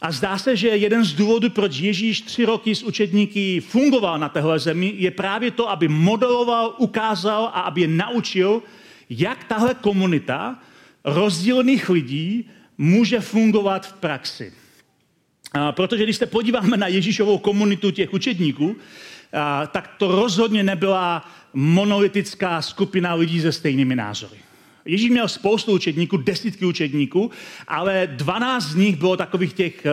a 0.00 0.12
zdá 0.12 0.38
se, 0.38 0.56
že 0.56 0.68
jeden 0.68 1.04
z 1.04 1.12
důvodů, 1.12 1.50
proč 1.50 1.76
Ježíš 1.76 2.20
tři 2.20 2.44
roky 2.44 2.74
s 2.74 2.82
učedníky 2.82 3.60
fungoval 3.60 4.18
na 4.18 4.28
téhle 4.28 4.58
zemi, 4.58 4.94
je 4.96 5.10
právě 5.10 5.50
to, 5.50 5.70
aby 5.70 5.88
modeloval, 5.88 6.74
ukázal 6.78 7.44
a 7.44 7.60
aby 7.60 7.80
je 7.80 7.88
naučil, 7.88 8.62
jak 9.10 9.44
tahle 9.44 9.74
komunita 9.74 10.58
rozdílných 11.04 11.88
lidí 11.90 12.50
může 12.78 13.20
fungovat 13.20 13.86
v 13.86 13.92
praxi. 13.92 14.52
Protože 15.70 16.04
když 16.04 16.16
se 16.16 16.26
podíváme 16.26 16.76
na 16.76 16.86
Ježíšovou 16.86 17.38
komunitu 17.38 17.90
těch 17.90 18.12
učedníků, 18.12 18.76
tak 19.72 19.90
to 19.98 20.08
rozhodně 20.08 20.62
nebyla 20.62 21.30
monolitická 21.54 22.62
skupina 22.62 23.14
lidí 23.14 23.40
se 23.40 23.52
stejnými 23.52 23.96
názory. 23.96 24.38
Ježíš 24.88 25.10
měl 25.10 25.28
spoustu 25.28 25.72
učedníků, 25.72 26.16
desítky 26.16 26.64
učedníků, 26.64 27.30
ale 27.68 28.08
12 28.12 28.64
z 28.64 28.74
nich 28.74 28.96
bylo 28.96 29.16
takových 29.16 29.52
těch 29.52 29.86
eh, 29.86 29.90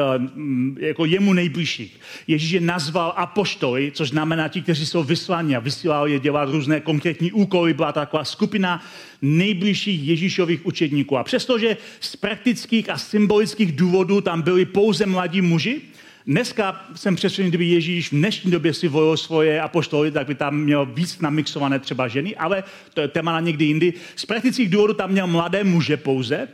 jako 0.88 1.06
jemu 1.06 1.34
nejbližších. 1.34 2.00
Ježíš 2.28 2.52
je 2.52 2.62
nazval 2.62 3.14
apoštoly, 3.16 3.92
což 3.96 4.10
znamená 4.10 4.48
ti, 4.48 4.62
kteří 4.62 4.86
jsou 4.86 5.04
vysláni 5.04 5.56
a 5.56 5.60
vysílal 5.60 6.08
je 6.08 6.20
dělat 6.20 6.50
různé 6.50 6.80
konkrétní 6.80 7.32
úkoly. 7.32 7.74
Byla 7.74 7.92
taková 7.92 8.24
skupina 8.24 8.84
nejbližších 9.22 10.08
Ježíšových 10.08 10.66
učedníků. 10.66 11.18
A 11.18 11.24
přestože 11.24 11.78
z 12.00 12.16
praktických 12.16 12.90
a 12.90 12.98
symbolických 12.98 13.72
důvodů 13.72 14.22
tam 14.22 14.42
byli 14.42 14.66
pouze 14.66 15.06
mladí 15.06 15.42
muži, 15.42 15.82
Dneska 16.28 16.86
jsem 16.96 17.16
přesvědčen, 17.16 17.50
kdyby 17.50 17.66
Ježíš 17.66 18.12
v 18.12 18.16
dnešní 18.16 18.52
době 18.52 18.74
si 18.74 18.88
volil 18.88 19.18
svoje 19.18 19.62
apoštoly, 19.62 20.12
tak 20.12 20.28
by 20.28 20.36
tam 20.36 20.58
měl 20.58 20.86
víc 20.86 21.20
namixované 21.20 21.80
třeba 21.80 22.08
ženy, 22.08 22.36
ale 22.36 22.64
to 22.94 23.02
je 23.02 23.08
téma 23.08 23.32
na 23.32 23.40
někdy 23.40 23.66
jindy. 23.66 23.94
Z 24.16 24.26
praktických 24.26 24.70
důvodů 24.70 24.94
tam 24.94 25.12
měl 25.12 25.28
mladé 25.28 25.64
muže 25.64 25.98
pouze, 25.98 26.48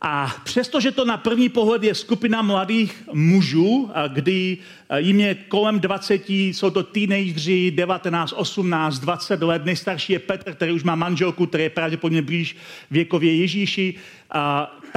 a 0.00 0.36
přestože 0.44 0.92
to 0.92 1.04
na 1.04 1.16
první 1.16 1.48
pohled 1.48 1.82
je 1.82 1.94
skupina 1.94 2.42
mladých 2.42 3.02
mužů, 3.12 3.90
kdy 4.08 4.58
jim 4.96 5.20
je 5.20 5.34
kolem 5.34 5.80
20, 5.80 6.30
jsou 6.30 6.70
to 6.70 6.82
teenageři, 6.82 7.70
19, 7.70 8.32
18, 8.36 8.98
20 8.98 9.42
let, 9.42 9.64
nejstarší 9.64 10.12
je 10.12 10.18
Petr, 10.18 10.54
který 10.54 10.72
už 10.72 10.82
má 10.82 10.94
manželku, 10.94 11.46
který 11.46 11.64
je 11.64 11.70
pravděpodobně 11.70 12.22
blíž 12.22 12.56
věkově 12.90 13.36
Ježíši, 13.36 13.94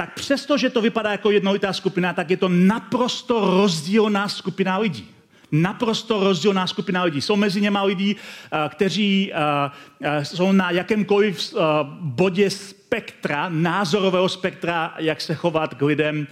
tak 0.00 0.14
přestože 0.14 0.70
to 0.70 0.80
vypadá 0.80 1.10
jako 1.10 1.30
jednolitá 1.30 1.72
skupina, 1.72 2.12
tak 2.12 2.30
je 2.30 2.36
to 2.36 2.48
naprosto 2.48 3.60
rozdílná 3.60 4.28
skupina 4.28 4.78
lidí 4.78 5.08
naprosto 5.52 6.24
rozdílná 6.24 6.66
skupina 6.66 7.02
lidí. 7.02 7.20
Jsou 7.20 7.36
mezi 7.36 7.60
něma 7.60 7.82
lidí, 7.82 8.16
kteří 8.68 9.32
jsou 10.22 10.52
na 10.52 10.70
jakémkoliv 10.70 11.54
bodě 12.00 12.50
spektra, 12.90 13.48
názorového 13.48 14.28
spektra, 14.28 14.94
jak 14.98 15.20
se 15.20 15.34
chovat 15.34 15.74
k 15.74 15.82
lidem 15.82 16.26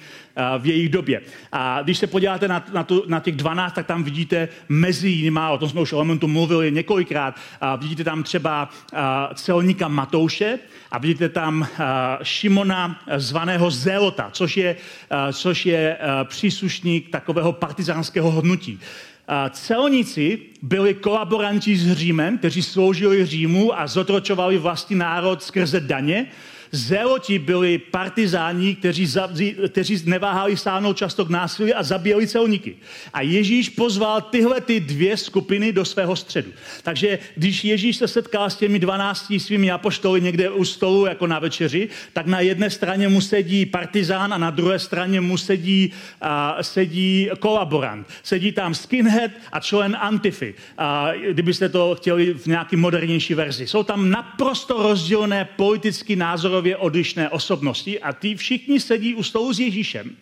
v 0.59 0.67
jejich 0.67 0.89
době. 0.89 1.21
A 1.53 1.83
když 1.83 1.99
se 1.99 2.07
podíváte 2.07 2.49
na, 2.49 2.65
na, 2.73 2.85
tu, 2.85 3.05
na 3.07 3.21
těch 3.21 3.37
12, 3.37 3.73
tak 3.73 3.87
tam 3.87 4.05
vidíte 4.05 4.49
mezi 4.69 5.09
jinými, 5.09 5.41
o 5.51 5.59
tom 5.59 5.69
jsme 5.69 5.81
už 5.81 5.93
elementu 5.93 6.29
mluvili 6.29 6.73
několikrát, 6.73 7.35
a 7.61 7.77
vidíte 7.77 8.05
tam 8.05 8.23
třeba 8.23 8.71
celníka 9.35 9.89
Matouše 9.89 10.59
a 10.91 10.99
vidíte 10.99 11.29
tam 11.29 11.67
Šimona 12.23 13.01
zvaného 13.17 13.71
Zélota, 13.71 14.31
což 14.33 14.57
je, 14.57 14.77
což 15.33 15.67
je 15.67 15.99
příslušník 16.25 17.11
takového 17.11 17.53
partizánského 17.53 18.31
hnutí. 18.31 18.81
Celníci 19.51 20.39
byli 20.63 20.95
kolaboranti 20.95 21.77
s 21.77 21.93
Římem, 21.93 22.39
kteří 22.39 22.63
sloužili 22.63 23.27
Římu 23.27 23.79
a 23.79 23.87
zotročovali 23.87 24.59
vlastní 24.59 24.97
národ 24.97 25.43
skrze 25.43 25.81
daně 25.81 26.27
Zéloti 26.73 27.39
byli 27.39 27.79
partizáni, 27.79 28.75
kteří, 28.75 29.07
za, 29.07 29.29
kteří 29.69 30.03
neváhali 30.05 30.57
sáhnout 30.57 30.97
často 30.97 31.25
k 31.25 31.31
násilí 31.31 31.75
a 31.75 31.83
zabíjeli 31.83 32.27
celníky. 32.27 32.77
A 33.13 33.21
Ježíš 33.23 33.69
pozval 33.69 34.21
tyhle 34.21 34.61
ty 34.61 34.81
dvě 34.81 35.17
skupiny 35.17 35.73
do 35.73 35.85
svého 35.85 36.17
středu. 36.17 36.51
Takže 36.83 37.19
když 37.37 37.65
Ježíš 37.65 37.97
se 37.97 38.09
setkal 38.09 38.51
s 38.51 38.57
těmi 38.57 38.79
dvanácti 38.79 39.41
svými 39.41 39.71
apoštoly 39.71 40.21
někde 40.21 40.51
u 40.51 40.65
stolu 40.65 41.07
jako 41.07 41.27
na 41.27 41.39
večeři, 41.39 41.89
tak 42.13 42.27
na 42.27 42.41
jedné 42.41 42.71
straně 42.71 43.09
mu 43.09 43.21
sedí 43.21 43.67
partizán 43.67 44.35
a 44.35 44.39
na 44.39 44.51
druhé 44.51 44.79
straně 44.79 45.21
mu 45.21 45.37
sedí, 45.37 45.93
a, 46.21 46.63
sedí 46.63 47.31
kolaborant. 47.39 48.07
Sedí 48.23 48.53
tam 48.53 48.75
skinhead 48.75 49.31
a 49.53 49.61
člen 49.61 49.97
Antify, 50.01 50.55
a, 50.79 51.13
kdybyste 51.31 51.69
to 51.69 51.95
chtěli 51.95 52.35
v 52.35 52.47
nějaký 52.47 52.77
modernější 52.77 53.35
verzi. 53.35 53.67
Jsou 53.67 53.83
tam 53.83 54.11
naprosto 54.11 54.83
rozdílné 54.83 55.49
politický 55.57 56.17
názor 56.17 56.58
názorově 56.59 56.77
odlišné 56.77 57.31
osobnosti 57.31 58.01
a 58.01 58.13
ty 58.13 58.35
všichni 58.35 58.81
sedí 58.81 59.15
u 59.15 59.23
stolu 59.23 59.53
s 59.53 59.61
Ježíšem. 59.61 60.17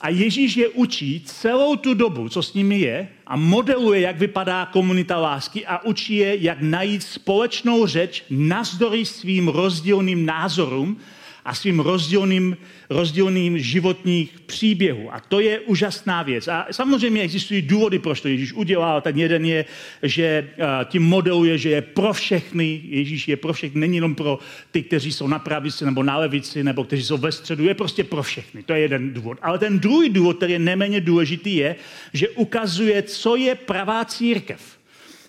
A 0.00 0.08
Ježíš 0.08 0.56
je 0.56 0.68
učí 0.68 1.20
celou 1.24 1.76
tu 1.76 1.94
dobu, 1.94 2.28
co 2.28 2.42
s 2.42 2.54
nimi 2.54 2.80
je, 2.80 3.08
a 3.26 3.36
modeluje, 3.36 4.00
jak 4.00 4.18
vypadá 4.18 4.66
komunita 4.66 5.18
lásky 5.18 5.66
a 5.66 5.84
učí 5.84 6.16
je, 6.16 6.42
jak 6.42 6.58
najít 6.60 7.02
společnou 7.02 7.86
řeč 7.86 8.24
nazdory 8.30 9.04
svým 9.04 9.48
rozdílným 9.48 10.26
názorům 10.26 10.96
a 11.44 11.54
svým 11.54 11.80
rozdílným, 11.80 12.56
rozdílným 12.90 13.58
životních 13.58 14.40
příběhů. 14.46 15.14
A 15.14 15.20
to 15.20 15.40
je 15.40 15.60
úžasná 15.60 16.22
věc. 16.22 16.48
A 16.48 16.66
samozřejmě 16.70 17.22
existují 17.22 17.62
důvody, 17.62 17.98
proč 17.98 18.20
to 18.20 18.28
Ježíš 18.28 18.52
udělal. 18.52 19.00
Ten 19.00 19.18
jeden 19.18 19.44
je, 19.44 19.64
že 20.02 20.48
tím 20.84 21.02
modeluje, 21.02 21.58
že 21.58 21.70
je 21.70 21.82
pro 21.82 22.12
všechny. 22.12 22.80
Ježíš 22.84 23.28
je 23.28 23.36
pro 23.36 23.52
všechny, 23.52 23.80
není 23.80 23.96
jenom 23.96 24.14
pro 24.14 24.38
ty, 24.70 24.82
kteří 24.82 25.12
jsou 25.12 25.26
na 25.26 25.38
pravici 25.38 25.84
nebo 25.84 26.02
na 26.02 26.18
levici, 26.18 26.64
nebo 26.64 26.84
kteří 26.84 27.02
jsou 27.02 27.18
ve 27.18 27.32
středu, 27.32 27.64
je 27.64 27.74
prostě 27.74 28.04
pro 28.04 28.22
všechny. 28.22 28.62
To 28.62 28.72
je 28.72 28.80
jeden 28.80 29.14
důvod. 29.14 29.38
Ale 29.42 29.58
ten 29.58 29.78
druhý 29.78 30.08
důvod, 30.08 30.36
který 30.36 30.52
je 30.52 30.58
neméně 30.58 31.00
důležitý, 31.00 31.56
je, 31.56 31.76
že 32.12 32.28
ukazuje, 32.28 33.02
co 33.02 33.36
je 33.36 33.54
pravá 33.54 34.04
církev. 34.04 34.81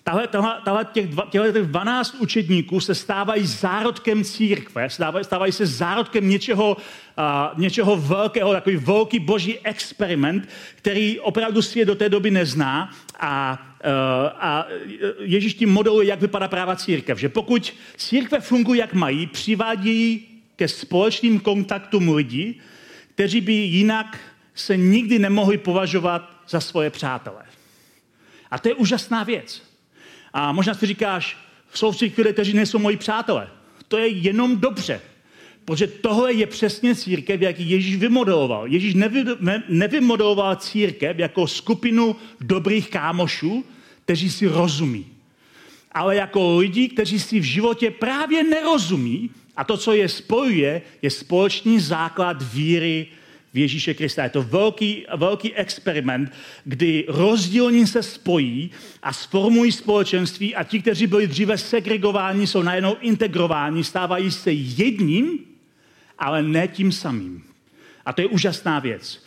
Tahle, 0.04 0.26
tahle, 0.26 0.60
tahle 0.64 0.86
těch, 0.92 1.06
dva, 1.06 1.26
těch 1.30 1.52
12 1.52 2.14
učedníků 2.14 2.80
se 2.80 2.94
stávají 2.94 3.46
zárodkem 3.46 4.24
církve, 4.24 4.90
stávají, 4.90 5.24
stávají 5.24 5.52
se 5.52 5.66
zárodkem 5.66 6.28
něčeho, 6.28 6.76
uh, 6.76 7.58
něčeho 7.60 7.96
velkého, 7.96 8.52
takový 8.52 8.76
velký 8.76 9.18
boží 9.18 9.58
experiment, 9.58 10.48
který 10.74 11.20
opravdu 11.20 11.62
svět 11.62 11.84
do 11.84 11.94
té 11.94 12.08
doby 12.08 12.30
nezná 12.30 12.90
a 13.20 13.58
Uh, 13.84 13.90
a 14.38 14.66
Ježíš 15.18 15.54
tím 15.54 15.72
modeluje, 15.72 16.08
jak 16.08 16.20
vypadá 16.20 16.48
práva 16.48 16.76
církev. 16.76 17.18
Že 17.18 17.28
pokud 17.28 17.74
církve 17.96 18.40
fungují, 18.40 18.80
jak 18.80 18.94
mají, 18.94 19.26
přivádějí 19.26 20.26
ke 20.56 20.68
společným 20.68 21.40
kontaktům 21.40 22.14
lidí, 22.14 22.60
kteří 23.14 23.40
by 23.40 23.52
jinak 23.52 24.18
se 24.54 24.76
nikdy 24.76 25.18
nemohli 25.18 25.58
považovat 25.58 26.30
za 26.48 26.60
svoje 26.60 26.90
přátele. 26.90 27.42
A 28.50 28.58
to 28.58 28.68
je 28.68 28.74
úžasná 28.74 29.22
věc. 29.22 29.73
A 30.34 30.52
možná 30.52 30.74
si 30.74 30.86
říkáš, 30.86 31.36
jsou 31.74 31.92
církve, 31.92 32.32
kteří 32.32 32.52
nejsou 32.52 32.78
moji 32.78 32.96
přátelé. 32.96 33.48
To 33.88 33.98
je 33.98 34.08
jenom 34.08 34.60
dobře. 34.60 35.00
Protože 35.64 35.86
tohle 35.86 36.32
je 36.32 36.46
přesně 36.46 36.94
církev, 36.94 37.40
jak 37.40 37.60
Ježíš 37.60 37.96
vymodeloval. 37.96 38.66
Ježíš 38.68 38.94
nevy, 38.94 39.24
ne, 39.40 39.62
nevymodeloval 39.68 40.56
církev 40.56 41.18
jako 41.18 41.46
skupinu 41.46 42.16
dobrých 42.40 42.90
kámošů, 42.90 43.64
kteří 44.04 44.30
si 44.30 44.46
rozumí. 44.46 45.06
Ale 45.92 46.16
jako 46.16 46.56
lidi, 46.56 46.88
kteří 46.88 47.20
si 47.20 47.40
v 47.40 47.42
životě 47.42 47.90
právě 47.90 48.44
nerozumí 48.44 49.30
a 49.56 49.64
to, 49.64 49.76
co 49.76 49.92
je 49.92 50.08
spojuje, 50.08 50.82
je 51.02 51.10
společný 51.10 51.80
základ 51.80 52.42
víry 52.54 53.06
v 53.54 53.58
Ježíše 53.58 53.94
Krista. 53.94 54.22
Je 54.22 54.30
to 54.30 54.42
velký, 54.42 55.06
velký 55.16 55.54
experiment, 55.54 56.32
kdy 56.64 57.04
rozdílní 57.08 57.86
se 57.86 58.02
spojí 58.02 58.70
a 59.02 59.12
sformují 59.12 59.72
společenství 59.72 60.54
a 60.54 60.64
ti, 60.64 60.80
kteří 60.80 61.06
byli 61.06 61.26
dříve 61.26 61.58
segregováni, 61.58 62.46
jsou 62.46 62.62
najednou 62.62 62.96
integrováni, 63.00 63.84
stávají 63.84 64.30
se 64.30 64.52
jedním, 64.52 65.38
ale 66.18 66.42
ne 66.42 66.68
tím 66.68 66.92
samým. 66.92 67.44
A 68.06 68.12
to 68.12 68.20
je 68.20 68.26
úžasná 68.26 68.78
věc. 68.78 69.24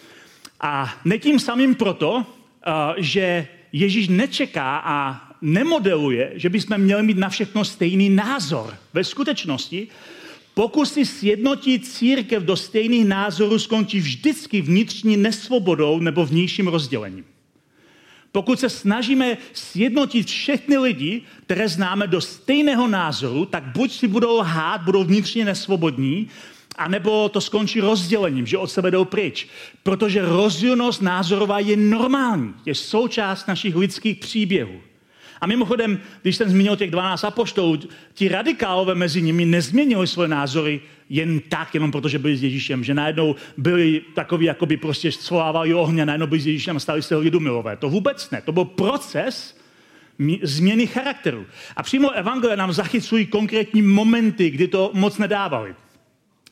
A 0.61 0.93
ne 1.05 1.17
tím 1.17 1.39
samým 1.39 1.75
proto, 1.75 2.25
eh, 2.25 2.71
že 2.97 3.47
Ježíš 3.71 4.07
nečeká 4.07 4.81
a 4.85 5.27
nemodeluje, 5.41 6.31
že 6.35 6.49
bychom 6.49 6.77
měli 6.77 7.03
mít 7.03 7.17
na 7.17 7.29
všechno 7.29 7.65
stejný 7.65 8.09
názor. 8.09 8.77
Ve 8.93 9.03
skutečnosti 9.03 9.87
Pokusy 10.57 11.05
sjednotit 11.05 11.85
církev 11.87 12.43
do 12.43 12.55
stejných 12.55 13.05
názorů 13.05 13.59
skončí 13.59 13.99
vždycky 13.99 14.61
vnitřní 14.61 15.17
nesvobodou 15.17 15.99
nebo 15.99 16.25
vnějším 16.25 16.67
rozdělením. 16.67 17.25
Pokud 18.31 18.59
se 18.59 18.69
snažíme 18.69 19.37
sjednotit 19.53 20.27
všechny 20.27 20.77
lidi, 20.77 21.21
které 21.43 21.69
známe 21.69 22.07
do 22.07 22.21
stejného 22.21 22.87
názoru, 22.87 23.45
tak 23.45 23.63
buď 23.63 23.91
si 23.91 24.07
budou 24.07 24.37
lhát, 24.37 24.81
budou 24.81 25.03
vnitřně 25.03 25.45
nesvobodní, 25.45 26.27
anebo 26.75 27.29
to 27.29 27.41
skončí 27.41 27.81
rozdělením, 27.81 28.45
že 28.45 28.57
od 28.57 28.67
sebe 28.67 28.91
jdou 28.91 29.05
pryč. 29.05 29.47
Protože 29.83 30.25
rozdílnost 30.25 31.01
názorová 31.01 31.59
je 31.59 31.77
normální, 31.77 32.53
je 32.65 32.75
součást 32.75 33.47
našich 33.47 33.75
lidských 33.75 34.17
příběhů. 34.17 34.81
A 35.41 35.47
mimochodem, 35.47 35.99
když 36.21 36.35
jsem 36.35 36.49
zmínil 36.49 36.75
těch 36.75 36.91
12 36.91 37.23
apoštolů, 37.23 37.79
ti 38.13 38.27
radikálové 38.27 38.95
mezi 38.95 39.21
nimi 39.21 39.45
nezměnili 39.45 40.07
své 40.07 40.27
názory 40.27 40.81
jen 41.09 41.39
tak, 41.39 41.73
jenom 41.73 41.91
protože 41.91 42.19
byli 42.19 42.37
s 42.37 42.43
Ježíšem, 42.43 42.83
že 42.83 42.93
najednou 42.93 43.35
byli 43.57 44.01
takový, 44.13 44.45
jako 44.45 44.65
by 44.65 44.77
prostě 44.77 45.11
svolávali 45.11 45.73
ohně, 45.73 46.05
najednou 46.05 46.27
byli 46.27 46.41
s 46.41 46.47
Ježíšem 46.47 46.77
a 46.77 46.79
stali 46.79 47.01
se 47.01 47.15
lidu 47.15 47.39
milové. 47.39 47.77
To 47.77 47.89
vůbec 47.89 48.31
ne. 48.31 48.41
To 48.41 48.51
byl 48.51 48.65
proces 48.65 49.57
změny 50.43 50.87
charakteru. 50.87 51.45
A 51.75 51.83
přímo 51.83 52.11
evangelie 52.11 52.57
nám 52.57 52.73
zachycují 52.73 53.25
konkrétní 53.25 53.81
momenty, 53.81 54.49
kdy 54.49 54.67
to 54.67 54.91
moc 54.93 55.17
nedávali. 55.17 55.75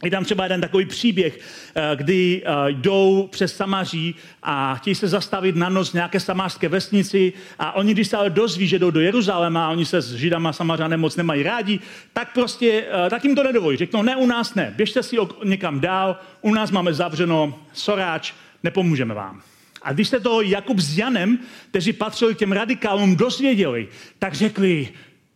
Je 0.04 0.12
tam 0.12 0.24
třeba 0.24 0.44
jeden 0.44 0.62
takový 0.62 0.86
příběh, 0.86 1.40
eh, 1.76 1.96
kdy 1.96 2.44
eh, 2.46 2.72
jdou 2.72 3.28
přes 3.32 3.56
Samaří 3.56 4.16
a 4.44 4.76
chtějí 4.76 4.96
se 4.96 5.08
zastavit 5.08 5.56
na 5.56 5.70
noc 5.70 5.94
nějaké 5.94 6.20
samářské 6.20 6.70
vesnici 6.70 7.34
a 7.60 7.76
oni, 7.76 7.94
když 7.94 8.08
se 8.08 8.18
ale 8.18 8.30
dozví, 8.30 8.68
že 8.68 8.80
jdou 8.80 8.92
do 8.92 9.00
Jeruzaléma 9.00 9.66
a 9.66 9.70
oni 9.70 9.86
se 9.86 10.02
s 10.02 10.16
Židama 10.16 10.54
Samařané 10.54 10.98
moc 10.98 11.16
nemají 11.16 11.44
rádi, 11.44 11.80
tak 12.14 12.34
prostě, 12.34 12.86
eh, 12.92 13.10
tak 13.10 13.24
jim 13.24 13.36
to 13.36 13.44
nedovolí. 13.44 13.78
Řeknou, 13.78 14.04
ne, 14.04 14.16
u 14.16 14.28
nás 14.28 14.56
ne, 14.56 14.74
běžte 14.76 15.04
si 15.04 15.18
někam 15.44 15.80
dál, 15.80 16.18
u 16.42 16.54
nás 16.54 16.72
máme 16.72 16.94
zavřeno 16.94 17.60
soráč, 17.74 18.34
nepomůžeme 18.64 19.14
vám. 19.14 19.42
A 19.82 19.94
když 19.94 20.08
se 20.08 20.20
to 20.20 20.42
Jakub 20.42 20.80
s 20.80 20.98
Janem, 20.98 21.40
kteří 21.70 21.94
patřili 21.94 22.36
k 22.36 22.38
těm 22.38 22.52
radikálům, 22.52 23.16
dozvěděli, 23.16 23.88
tak 24.20 24.34
řekli, 24.34 24.90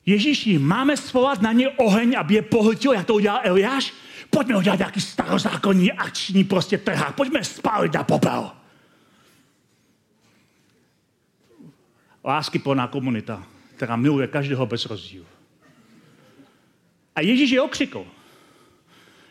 Ježíši, 0.06 0.58
máme 0.58 0.98
svolat 0.98 1.42
na 1.42 1.52
ně 1.52 1.70
oheň, 1.70 2.16
aby 2.18 2.34
je 2.34 2.42
pohltil, 2.42 2.94
jak 2.94 3.06
to 3.06 3.14
udělal 3.14 3.40
Eliáš? 3.44 3.94
Pojďme 4.30 4.58
udělat 4.58 4.80
nějaký 4.80 5.02
starozákonní 5.02 5.92
akční 5.92 6.44
prostě 6.44 6.78
trhák. 6.78 7.16
Pojďme 7.16 7.44
spálit 7.44 7.94
na 7.94 8.04
popel. 8.04 8.52
Lásky 12.26 12.60
plná 12.60 12.88
komunita, 12.88 13.44
která 13.76 13.96
miluje 13.96 14.28
každého 14.28 14.66
bez 14.66 14.86
rozdílu. 14.86 15.26
A 17.16 17.22
Ježíš 17.22 17.50
je 17.50 17.62
okřikl. 17.62 18.06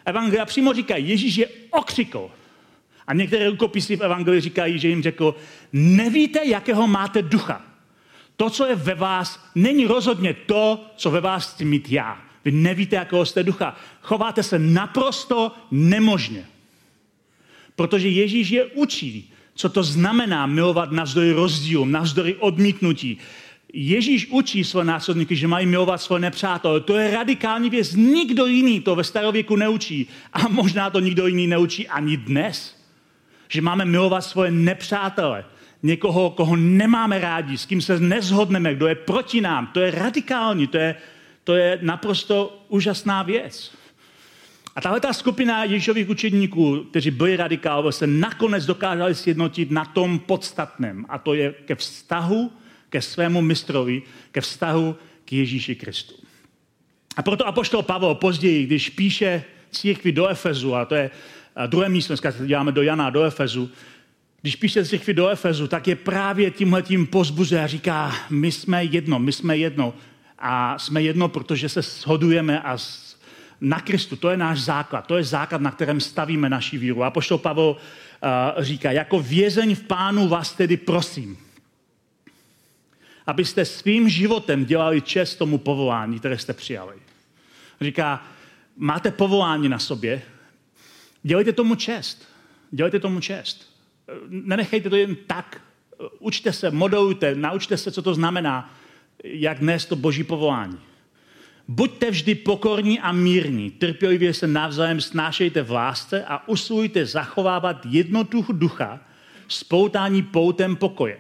Evangelia 0.05 0.45
přímo 0.45 0.73
říká, 0.73 0.97
Ježíš 0.97 1.37
je 1.37 1.49
okřikl. 1.71 2.31
A 3.07 3.15
některé 3.15 3.51
rukopisy 3.51 3.97
v 3.97 4.03
Evangelii 4.03 4.41
říkají, 4.41 4.79
že 4.79 4.89
jim 4.89 5.03
řekl, 5.03 5.35
nevíte, 5.73 6.47
jakého 6.47 6.87
máte 6.87 7.23
ducha. 7.23 7.63
To, 8.37 8.51
co 8.51 8.67
je 8.67 8.75
ve 8.75 8.95
vás, 8.95 9.51
není 9.55 9.87
rozhodně 9.87 10.35
to, 10.35 10.87
co 10.97 11.11
ve 11.11 11.21
vás 11.21 11.55
chci 11.55 11.65
mít 11.65 11.93
já. 11.93 12.28
Vy 12.49 12.53
nevíte, 12.53 12.97
jakého 12.97 13.27
jste 13.27 13.43
ducha. 13.43 13.77
Chováte 14.03 14.43
se 14.43 14.59
naprosto 14.59 15.53
nemožně. 15.71 16.45
Protože 17.77 18.09
Ježíš 18.09 18.51
je 18.51 18.65
učí, 18.65 19.33
co 19.55 19.69
to 19.69 19.83
znamená 19.83 20.47
milovat 20.47 20.93
navzdory 20.93 21.33
rozdílu, 21.33 21.85
navzdory 21.85 22.35
odmítnutí. 22.35 23.19
Ježíš 23.73 24.27
učí 24.31 24.65
své 24.65 24.85
následníky, 24.85 25.37
že 25.37 25.49
mají 25.49 25.67
milovat 25.67 26.01
své 26.01 26.19
nepřátelé. 26.19 26.81
To 26.81 26.97
je 26.97 27.11
radikální 27.11 27.71
věc. 27.71 27.95
Nikdo 27.95 28.47
jiný 28.47 28.81
to 28.81 28.97
ve 28.97 29.05
starověku 29.05 29.57
neučí. 29.57 30.09
A 30.33 30.49
možná 30.49 30.91
to 30.91 31.01
nikdo 31.01 31.27
jiný 31.27 31.47
neučí 31.47 31.89
ani 31.89 32.17
dnes. 32.17 32.77
Že 33.49 33.61
máme 33.61 33.85
milovat 33.85 34.25
svoje 34.25 34.51
nepřátele. 34.51 35.45
Někoho, 35.83 36.31
koho 36.31 36.57
nemáme 36.57 37.19
rádi, 37.19 37.59
s 37.59 37.67
kým 37.67 37.81
se 37.81 38.01
nezhodneme, 38.01 38.75
kdo 38.75 38.87
je 38.87 38.95
proti 38.95 39.41
nám. 39.41 39.67
To 39.67 39.81
je 39.81 39.91
radikální, 39.91 40.67
to 40.67 40.77
je 40.77 40.95
to 41.49 41.57
je 41.57 41.79
naprosto 41.83 42.65
úžasná 42.69 43.23
věc. 43.23 43.73
A 44.77 44.81
tahle 44.81 45.01
ta 45.01 45.13
skupina 45.13 45.65
Ježíšových 45.65 46.09
učedníků, 46.09 46.85
kteří 46.91 47.11
byli 47.11 47.37
radikálové, 47.37 47.93
se 47.93 48.07
nakonec 48.07 48.67
dokázali 48.67 49.15
sjednotit 49.15 49.71
na 49.71 49.85
tom 49.85 50.19
podstatném. 50.19 51.07
A 51.09 51.19
to 51.19 51.35
je 51.35 51.55
ke 51.65 51.75
vztahu 51.75 52.53
ke 52.89 53.03
svému 53.03 53.43
mistrovi, 53.43 54.03
ke 54.33 54.41
vztahu 54.41 54.97
k 55.25 55.33
Ježíši 55.33 55.75
Kristu. 55.75 56.15
A 57.17 57.23
proto 57.23 57.47
Apoštol 57.47 57.83
Pavel 57.83 58.15
později, 58.15 58.67
když 58.67 58.91
píše 58.91 59.45
církvi 59.71 60.13
do 60.13 60.29
Efezu, 60.29 60.75
a 60.75 60.85
to 60.85 60.95
je 60.95 61.11
druhé 61.67 61.89
místo, 61.89 62.13
dneska 62.13 62.33
se 62.33 62.47
děláme 62.47 62.73
do 62.73 62.83
Jana, 62.83 63.11
do 63.11 63.25
Efezu, 63.25 63.71
když 64.43 64.57
píše 64.57 64.85
církvi 64.85 65.15
do 65.15 65.29
Efezu, 65.29 65.69
tak 65.69 65.89
je 65.89 65.97
právě 65.97 66.51
tímhletím 66.51 67.07
pozbuzuje 67.07 67.63
a 67.63 67.67
říká, 67.67 68.15
my 68.31 68.53
jsme 68.53 68.85
jedno, 68.85 69.19
my 69.19 69.33
jsme 69.33 69.57
jedno 69.57 69.95
a 70.39 70.79
jsme 70.79 71.03
jedno, 71.03 71.29
protože 71.29 71.69
se 71.69 71.83
shodujeme 71.83 72.61
a 72.61 72.79
na 73.61 73.81
Kristu, 73.81 74.17
to 74.17 74.31
je 74.31 74.37
náš 74.37 74.61
základ, 74.61 75.07
to 75.07 75.17
je 75.17 75.25
základ, 75.25 75.61
na 75.61 75.71
kterém 75.71 76.01
stavíme 76.01 76.49
naši 76.49 76.79
víru. 76.79 77.05
A 77.05 77.11
poštol 77.11 77.39
Pavel 77.39 77.77
uh, 78.57 78.65
říká, 78.65 78.93
jako 78.93 79.21
vězeň 79.21 79.75
v 79.75 79.83
pánu 79.83 80.29
vás 80.29 80.53
tedy 80.53 80.77
prosím, 80.77 81.39
abyste 83.27 83.65
svým 83.65 84.09
životem 84.09 84.65
dělali 84.65 85.01
čest 85.01 85.37
tomu 85.37 85.59
povolání, 85.59 86.19
které 86.19 86.39
jste 86.39 86.53
přijali. 86.53 86.95
Říká, 87.81 88.27
máte 88.77 89.11
povolání 89.11 89.69
na 89.69 89.79
sobě, 89.79 90.23
dělejte 91.23 91.53
tomu 91.53 91.75
čest. 91.75 92.29
Dělejte 92.71 93.01
tomu 93.01 93.21
čest. 93.21 93.73
Nenechejte 94.29 94.91
to 94.91 94.97
jen 94.97 95.17
tak. 95.27 95.61
Učte 96.19 96.53
se, 96.53 96.71
modelujte, 96.71 97.35
naučte 97.35 97.77
se, 97.77 97.93
co 97.93 98.03
to 98.03 98.15
znamená 98.15 98.75
jak 99.25 99.59
dnes 99.59 99.87
to 99.87 99.97
boží 99.97 100.25
povolání. 100.25 100.79
Buďte 101.69 102.11
vždy 102.11 102.35
pokorní 102.35 103.01
a 103.01 103.13
mírní, 103.13 103.71
trpělivě 103.71 104.35
se 104.35 104.47
navzájem 104.47 105.01
snášejte 105.01 105.63
v 105.63 105.71
lásce 105.71 106.25
a 106.25 106.49
usilujte 106.49 107.07
zachovávat 107.07 107.87
jednotu 107.87 108.45
ducha, 108.53 109.01
spoutání 109.49 110.23
poutem 110.23 110.77
pokoje. 110.77 111.19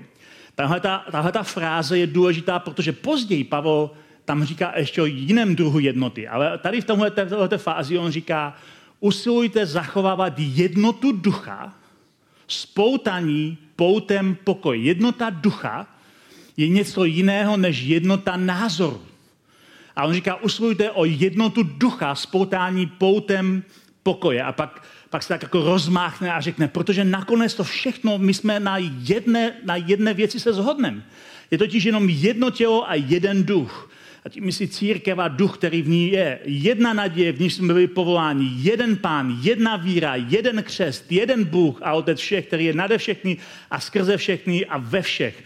Tahle 0.55 0.81
ta, 0.81 1.05
tahle 1.11 1.33
ta 1.33 1.43
fráze 1.43 1.99
je 1.99 2.07
důležitá, 2.07 2.59
protože 2.59 2.93
později 2.93 3.45
Pavel 3.45 3.91
tam 4.25 4.45
říká 4.45 4.73
ještě 4.77 5.03
o 5.03 5.07
jiném 5.07 5.57
druhu 5.57 5.79
jednoty. 5.79 6.29
Ale 6.29 6.59
tady 6.59 6.81
v 6.81 6.85
tomhle 6.85 7.11
této 7.11 7.59
fázi 7.59 7.99
on 7.99 8.11
říká, 8.11 8.57
usilujte 9.01 9.67
zachovávat 9.67 10.33
jednotu 10.37 11.13
ducha, 11.13 11.75
spoutaní 12.49 13.59
poutem 13.77 14.37
pokoje. 14.45 14.79
Jednota 14.79 15.31
ducha 15.31 15.98
je 16.59 16.69
něco 16.69 17.05
jiného 17.05 17.57
než 17.57 17.83
jednota 17.83 18.37
názoru. 18.37 19.03
A 19.97 20.05
on 20.05 20.15
říká, 20.15 20.43
usilujte 20.43 20.91
o 20.91 21.05
jednotu 21.05 21.63
ducha, 21.63 22.15
spoutání 22.15 22.87
poutem 22.87 23.63
pokoje. 24.03 24.43
A 24.43 24.53
pak, 24.53 24.83
pak 25.11 25.23
se 25.23 25.29
tak 25.29 25.43
jako 25.43 25.63
rozmáchne 25.63 26.33
a 26.33 26.41
řekne, 26.41 26.69
protože 26.69 27.05
nakonec 27.05 27.55
to 27.55 27.65
všechno, 27.65 28.19
my 28.19 28.35
jsme 28.35 28.61
na 28.61 28.79
jedné, 28.79 29.53
na 29.65 29.77
jedné 29.77 30.15
věci 30.15 30.41
se 30.41 30.53
zhodneme. 30.53 31.03
Je 31.51 31.59
totiž 31.59 31.85
jenom 31.85 32.09
jedno 32.09 32.51
tělo 32.51 32.91
a 32.91 32.95
jeden 32.95 33.45
duch. 33.45 33.91
A 34.25 34.29
tím 34.29 34.45
myslí 34.45 34.69
církev 34.69 35.19
a 35.19 35.29
duch, 35.29 35.59
který 35.59 35.83
v 35.83 35.89
ní 35.89 36.13
je. 36.13 36.39
Jedna 36.45 36.93
naděje, 36.93 37.33
v 37.33 37.41
níž 37.41 37.55
jsme 37.55 37.67
byli 37.67 37.87
povoláni. 37.87 38.51
Jeden 38.57 38.97
pán, 38.97 39.39
jedna 39.43 39.77
víra, 39.77 40.17
jeden 40.17 40.63
křest, 40.63 41.13
jeden 41.13 41.45
Bůh 41.45 41.83
a 41.83 41.93
otec 41.93 42.19
všech, 42.19 42.47
který 42.47 42.65
je 42.65 42.73
nade 42.73 42.99
všechny 42.99 43.37
a 43.71 43.81
skrze 43.81 44.17
všechny 44.17 44.67
a 44.67 44.79
ve 44.79 45.03
všech. 45.03 45.45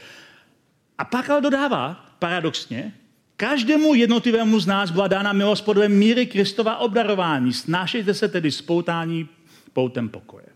A 0.99 1.05
pak 1.05 1.31
ale 1.31 1.41
dodává, 1.41 2.07
paradoxně, 2.19 2.95
každému 3.37 3.95
jednotlivému 3.95 4.61
z 4.61 4.67
nás 4.67 4.91
byla 4.91 5.09
dána 5.09 5.33
milost 5.33 5.65
podle 5.65 5.89
míry 5.89 6.27
Kristova 6.27 6.77
obdarování. 6.77 7.53
Snášejte 7.53 8.15
se 8.15 8.29
tedy 8.29 8.51
spoutání 8.51 9.29
poutem 9.73 10.09
pokoje. 10.09 10.47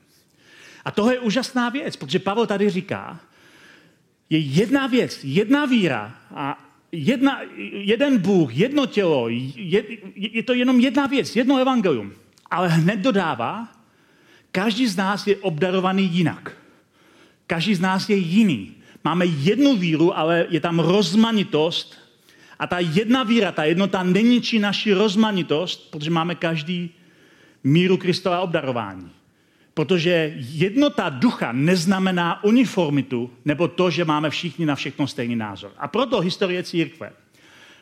A 0.85 0.91
tohle 0.91 1.15
je 1.15 1.21
úžasná 1.21 1.69
věc, 1.69 1.97
protože 1.97 2.19
Pavel 2.19 2.47
tady 2.47 2.71
říká, 2.71 3.21
je 4.31 4.39
jedna 4.39 4.87
věc, 4.87 5.21
jedna 5.25 5.65
víra 5.65 6.15
a 6.35 6.65
jedna, 6.93 7.41
jeden 7.73 8.19
Bůh, 8.19 8.57
jedno 8.57 8.87
tělo, 8.87 9.29
je, 9.29 9.85
je 10.15 10.43
to 10.43 10.55
jenom 10.55 10.81
jedna 10.81 11.07
věc, 11.07 11.37
jedno 11.37 11.59
evangelium. 11.59 12.13
Ale 12.51 12.69
hned 12.69 13.01
dodává, 13.01 13.69
každý 14.53 14.87
z 14.87 14.97
nás 14.97 15.27
je 15.27 15.37
obdarovaný 15.37 16.05
jinak. 16.05 16.53
Každý 17.47 17.75
z 17.75 17.81
nás 17.81 18.09
je 18.09 18.17
jiný. 18.17 18.75
Máme 19.07 19.27
jednu 19.27 19.77
víru, 19.77 20.19
ale 20.19 20.47
je 20.51 20.61
tam 20.61 20.79
rozmanitost. 20.79 21.95
A 22.59 22.67
ta 22.67 22.79
jedna 22.79 23.23
víra, 23.23 23.53
ta 23.53 23.65
jednota 23.65 24.03
neníčí 24.03 24.59
naši 24.59 24.93
rozmanitost, 24.93 25.91
protože 25.91 26.11
máme 26.11 26.35
každý 26.35 26.91
míru 27.65 27.97
Kristova 27.97 28.41
obdarování. 28.41 29.11
Protože 29.75 30.35
jednota 30.37 31.09
ducha 31.09 31.53
neznamená 31.53 32.45
uniformitu, 32.45 33.31
nebo 33.45 33.69
to, 33.69 33.91
že 33.91 34.05
máme 34.05 34.31
všichni 34.31 34.67
na 34.67 34.75
všechno 34.75 35.07
stejný 35.07 35.37
názor. 35.37 35.71
A 35.79 35.89
proto 35.89 36.21
historie 36.21 36.63
církve 36.63 37.13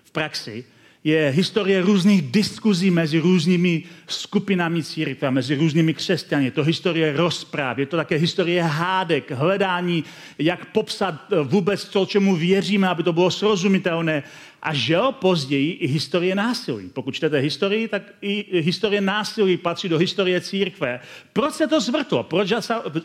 v 0.04 0.10
praxi 0.10 0.64
je 1.04 1.30
historie 1.30 1.82
různých 1.82 2.22
diskuzí 2.22 2.90
mezi 2.90 3.18
různými 3.18 3.82
skupinami 4.06 4.82
církve, 4.82 5.30
mezi 5.30 5.54
různými 5.54 5.94
křesťany. 5.94 6.44
Je 6.44 6.50
to 6.50 6.62
historie 6.62 7.16
rozpráv, 7.16 7.78
je 7.78 7.86
to 7.86 7.96
také 7.96 8.16
historie 8.16 8.62
hádek, 8.62 9.30
hledání, 9.30 10.04
jak 10.38 10.64
popsat 10.64 11.14
eh, 11.32 11.36
vůbec 11.42 11.84
to, 11.84 12.06
čemu 12.06 12.36
věříme, 12.36 12.88
aby 12.88 13.02
to 13.02 13.12
bylo 13.12 13.30
srozumitelné. 13.30 14.22
A 14.62 14.74
žel 14.74 15.12
později 15.12 15.72
i 15.72 15.86
historie 15.86 16.34
násilí. 16.34 16.88
Pokud 16.88 17.14
čtete 17.14 17.38
historii, 17.38 17.88
tak 17.88 18.02
i 18.22 18.60
historie 18.60 19.00
násilí 19.00 19.56
patří 19.56 19.88
do 19.88 19.98
historie 19.98 20.40
církve. 20.40 21.00
Proč 21.32 21.54
se 21.54 21.66
to 21.66 21.80
zvrtlo? 21.80 22.22
Proč, 22.22 22.52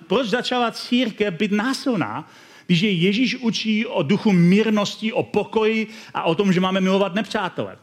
proč 0.07 0.27
začala 0.27 0.71
církev 0.71 1.33
být 1.33 1.51
násilná? 1.51 2.31
Když 2.65 2.81
je 2.81 2.91
Ježíš 2.91 3.35
učí 3.35 3.85
o 3.85 4.03
duchu 4.03 4.31
mírnosti, 4.31 5.13
o 5.13 5.23
pokoji 5.23 5.87
a 6.13 6.23
o 6.23 6.35
tom, 6.35 6.53
že 6.53 6.59
máme 6.59 6.81
milovat 6.81 7.15
nepřátele 7.15 7.77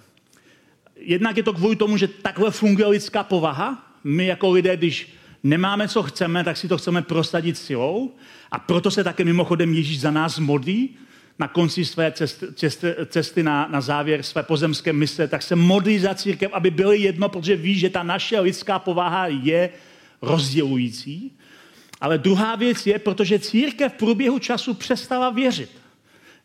jednak 0.96 1.36
je 1.36 1.42
to 1.42 1.52
kvůli 1.52 1.76
tomu, 1.76 1.96
že 1.96 2.08
takhle 2.08 2.50
funguje 2.50 2.86
lidská 2.86 3.22
povaha. 3.22 3.92
My 4.04 4.26
jako 4.26 4.50
lidé, 4.50 4.76
když 4.76 5.12
nemáme, 5.42 5.88
co 5.88 6.02
chceme, 6.02 6.44
tak 6.44 6.56
si 6.56 6.68
to 6.68 6.78
chceme 6.78 7.02
prosadit 7.02 7.58
silou. 7.58 8.14
A 8.50 8.58
proto 8.58 8.90
se 8.90 9.04
také 9.04 9.24
mimochodem 9.24 9.74
Ježíš 9.74 10.00
za 10.00 10.10
nás 10.10 10.38
modlí 10.38 10.96
na 11.38 11.48
konci 11.48 11.84
své 11.84 12.12
cesty, 12.12 12.46
cesty, 12.54 12.86
cesty 13.06 13.42
na, 13.42 13.68
na 13.70 13.80
závěr 13.80 14.22
své 14.22 14.42
pozemské 14.42 14.92
mise, 14.92 15.28
tak 15.28 15.42
se 15.42 15.56
modlí 15.56 15.98
za 15.98 16.14
církev, 16.14 16.50
aby 16.52 16.70
byly 16.70 16.98
jedno, 16.98 17.28
protože 17.28 17.56
ví, 17.56 17.78
že 17.78 17.90
ta 17.90 18.02
naše 18.02 18.40
lidská 18.40 18.78
povaha 18.78 19.26
je 19.26 19.70
rozdělující. 20.22 21.32
Ale 22.00 22.18
druhá 22.18 22.56
věc 22.56 22.86
je, 22.86 22.98
protože 22.98 23.38
církev 23.38 23.92
v 23.92 23.96
průběhu 23.96 24.38
času 24.38 24.74
přestala 24.74 25.30
věřit 25.30 25.70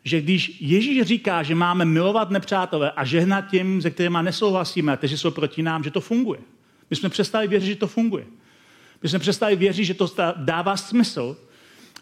že 0.04 0.20
když 0.20 0.56
Ježíš 0.60 1.02
říká, 1.02 1.42
že 1.42 1.54
máme 1.54 1.84
milovat 1.84 2.30
nepřátelé 2.30 2.90
a 2.90 3.04
žehnat 3.04 3.50
těm, 3.50 3.82
se 3.82 3.90
kterými 3.90 4.18
nesouhlasíme 4.22 4.92
a 4.92 4.96
kteří 4.96 5.18
jsou 5.18 5.30
proti 5.30 5.62
nám, 5.62 5.84
že 5.84 5.90
to 5.90 6.00
funguje. 6.00 6.40
My 6.90 6.96
jsme 6.96 7.08
přestali 7.08 7.48
věřit, 7.48 7.66
že 7.66 7.76
to 7.76 7.86
funguje. 7.86 8.24
My 9.02 9.08
jsme 9.08 9.18
přestali 9.18 9.56
věřit, 9.56 9.84
že 9.84 9.94
to 9.94 10.10
dává 10.36 10.76
smysl 10.76 11.36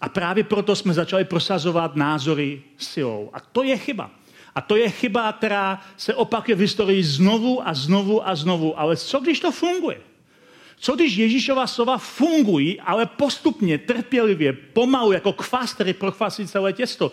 a 0.00 0.08
právě 0.08 0.44
proto 0.44 0.76
jsme 0.76 0.94
začali 0.94 1.24
prosazovat 1.24 1.96
názory 1.96 2.62
silou. 2.76 3.30
A 3.32 3.40
to 3.40 3.62
je 3.62 3.78
chyba. 3.78 4.10
A 4.54 4.60
to 4.60 4.76
je 4.76 4.90
chyba, 4.90 5.32
která 5.32 5.80
se 5.96 6.14
opakuje 6.14 6.54
v 6.54 6.60
historii 6.60 7.04
znovu 7.04 7.68
a 7.68 7.74
znovu 7.74 8.28
a 8.28 8.34
znovu. 8.34 8.80
Ale 8.80 8.96
co 8.96 9.20
když 9.20 9.40
to 9.40 9.52
funguje? 9.52 10.00
Co 10.76 10.96
když 10.96 11.16
Ježíšova 11.16 11.66
slova 11.66 11.98
fungují, 11.98 12.80
ale 12.80 13.06
postupně, 13.06 13.78
trpělivě, 13.78 14.52
pomalu, 14.52 15.12
jako 15.12 15.32
kvas, 15.32 15.74
který 15.74 15.92
prochvasí 15.92 16.46
celé 16.46 16.72
těsto? 16.72 17.12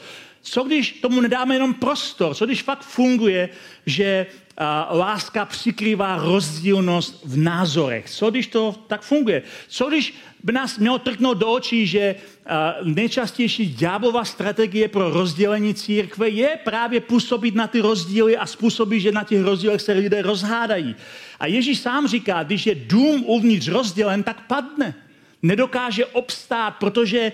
Co 0.50 0.64
když 0.64 0.92
tomu 0.92 1.22
nedáme 1.22 1.56
jenom 1.56 1.74
prostor? 1.74 2.36
Co 2.36 2.46
když 2.46 2.64
fakt 2.64 2.82
funguje, 2.82 3.50
že 3.86 4.26
uh, 4.32 4.98
láska 4.98 5.46
přikrývá 5.46 6.18
rozdílnost 6.18 7.22
v 7.26 7.38
názorech? 7.38 8.10
Co 8.10 8.30
když 8.30 8.48
to 8.48 8.76
tak 8.88 9.02
funguje? 9.02 9.42
Co 9.68 9.90
když 9.90 10.14
by 10.44 10.52
nás 10.52 10.78
mělo 10.78 11.00
trknout 11.00 11.38
do 11.38 11.52
očí, 11.52 11.88
že 11.88 12.16
uh, 12.16 12.88
nejčastější 12.88 13.74
ďáblová 13.74 14.26
strategie 14.26 14.88
pro 14.88 15.10
rozdělení 15.10 15.74
církve 15.74 16.30
je 16.30 16.60
právě 16.64 17.02
působit 17.02 17.56
na 17.56 17.68
ty 17.68 17.80
rozdíly 17.80 18.38
a 18.38 18.46
způsobit, 18.46 19.02
že 19.02 19.12
na 19.12 19.24
těch 19.24 19.44
rozdílech 19.44 19.82
se 19.82 19.94
lidé 19.94 20.22
rozhádají. 20.22 20.96
A 21.40 21.46
Ježíš 21.48 21.80
sám 21.80 22.08
říká, 22.08 22.44
když 22.44 22.66
je 22.66 22.76
dům 22.76 23.24
uvnitř 23.26 23.68
rozdělen, 23.68 24.24
tak 24.24 24.48
padne 24.48 24.96
nedokáže 25.42 26.06
obstát, 26.06 26.72
protože 26.72 27.32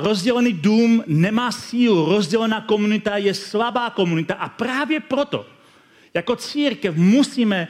rozdělený 0.00 0.52
dům 0.52 1.04
nemá 1.06 1.52
sílu, 1.52 2.04
rozdělená 2.04 2.60
komunita 2.60 3.16
je 3.16 3.34
slabá 3.34 3.90
komunita 3.90 4.34
a 4.34 4.48
právě 4.48 5.00
proto 5.00 5.46
jako 6.14 6.36
církev 6.36 6.96
musíme 6.96 7.68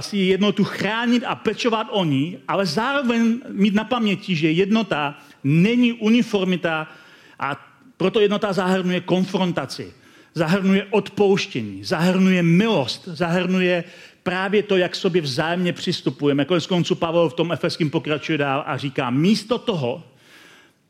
si 0.00 0.16
jednotu 0.16 0.64
chránit 0.64 1.24
a 1.26 1.34
pečovat 1.34 1.86
o 1.90 2.04
ní, 2.04 2.38
ale 2.48 2.66
zároveň 2.66 3.40
mít 3.48 3.74
na 3.74 3.84
paměti, 3.84 4.36
že 4.36 4.50
jednota 4.50 5.18
není 5.44 5.92
uniformita 5.92 6.86
a 7.40 7.68
proto 7.96 8.20
jednota 8.20 8.52
zahrnuje 8.52 9.00
konfrontaci, 9.00 9.92
zahrnuje 10.34 10.86
odpouštění, 10.90 11.84
zahrnuje 11.84 12.42
milost, 12.42 13.08
zahrnuje 13.08 13.84
právě 14.28 14.62
to, 14.62 14.76
jak 14.76 14.96
sobě 14.96 15.22
vzájemně 15.22 15.72
přistupujeme. 15.72 16.44
Konec 16.44 16.66
konců 16.66 16.94
Pavel 16.94 17.28
v 17.28 17.34
tom 17.34 17.52
efeským 17.52 17.90
pokračuje 17.90 18.38
dál 18.38 18.64
a 18.66 18.76
říká, 18.76 19.10
místo 19.10 19.58
toho 19.58 20.02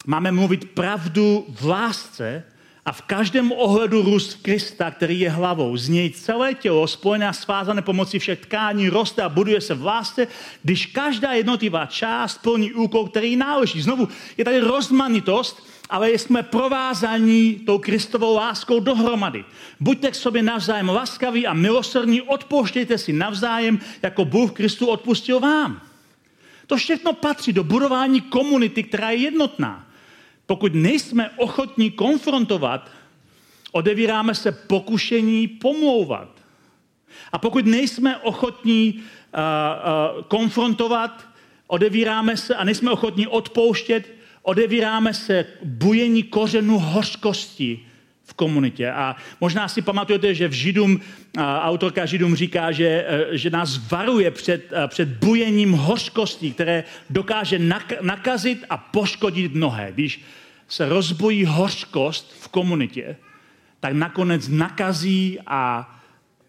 máme 0.06 0.32
mluvit 0.32 0.70
pravdu 0.70 1.46
v 1.48 1.66
lásce 1.66 2.44
a 2.84 2.92
v 2.92 3.02
každém 3.02 3.52
ohledu 3.52 4.02
růst 4.02 4.34
Krista, 4.42 4.90
který 4.90 5.20
je 5.20 5.30
hlavou. 5.30 5.76
Z 5.76 5.88
něj 5.88 6.10
celé 6.10 6.54
tělo, 6.54 6.86
spojené 6.86 7.28
a 7.28 7.32
svázané 7.32 7.82
pomocí 7.82 8.18
všech 8.18 8.40
tkání, 8.40 8.88
roste 8.88 9.22
a 9.22 9.28
buduje 9.28 9.60
se 9.60 9.74
v 9.74 9.84
lásce, 9.84 10.26
když 10.62 10.86
každá 10.86 11.32
jednotlivá 11.32 11.86
část 11.86 12.38
plní 12.42 12.72
úkol, 12.72 13.08
který 13.08 13.36
náleží. 13.36 13.82
Znovu 13.82 14.08
je 14.36 14.44
tady 14.44 14.60
rozmanitost, 14.60 15.62
ale 15.90 16.10
jsme 16.10 16.42
provázaní 16.42 17.54
tou 17.54 17.78
Kristovou 17.78 18.34
láskou 18.34 18.80
dohromady. 18.80 19.44
Buďte 19.80 20.10
k 20.10 20.14
sobě 20.14 20.42
navzájem 20.42 20.88
laskaví 20.88 21.46
a 21.46 21.54
milosrdní, 21.54 22.22
odpouštějte 22.22 22.98
si 22.98 23.12
navzájem, 23.12 23.80
jako 24.02 24.24
Bůh 24.24 24.52
Kristu 24.52 24.86
odpustil 24.86 25.40
vám. 25.40 25.80
To 26.66 26.76
všechno 26.76 27.12
patří 27.12 27.52
do 27.52 27.64
budování 27.64 28.20
komunity, 28.20 28.82
která 28.82 29.10
je 29.10 29.16
jednotná. 29.16 29.86
Pokud 30.46 30.74
nejsme 30.74 31.30
ochotní 31.36 31.90
konfrontovat, 31.90 32.90
odevíráme 33.72 34.34
se 34.34 34.52
pokušení 34.52 35.48
pomlouvat. 35.48 36.28
A 37.32 37.38
pokud 37.38 37.66
nejsme 37.66 38.16
ochotní 38.16 38.94
uh, 38.94 39.00
uh, 39.00 40.22
konfrontovat, 40.22 41.28
odevíráme 41.66 42.36
se 42.36 42.54
a 42.54 42.64
nejsme 42.64 42.90
ochotní 42.90 43.26
odpouštět, 43.26 44.17
odevíráme 44.48 45.14
se 45.14 45.44
bujení 45.64 46.22
kořenu 46.22 46.78
hořkosti 46.78 47.80
v 48.24 48.34
komunitě. 48.34 48.90
A 48.90 49.16
možná 49.40 49.68
si 49.68 49.82
pamatujete, 49.82 50.34
že 50.34 50.48
v 50.48 50.52
Židům, 50.52 51.00
autorka 51.60 52.06
Židům 52.06 52.34
říká, 52.34 52.72
že, 52.72 52.88
e, 52.88 53.38
že 53.38 53.50
nás 53.50 53.76
varuje 53.90 54.30
před, 54.30 54.72
e, 54.72 54.88
před 54.88 55.08
bujením 55.08 55.72
hořkosti, 55.72 56.50
které 56.50 56.84
dokáže 57.10 57.58
nakazit 58.00 58.64
a 58.70 58.76
poškodit 58.76 59.54
mnohé. 59.54 59.92
Když 59.92 60.24
se 60.68 60.88
rozbojí 60.88 61.44
hořkost 61.44 62.32
v 62.40 62.48
komunitě, 62.48 63.16
tak 63.80 63.92
nakonec 63.92 64.48
nakazí 64.48 65.38
a, 65.46 65.84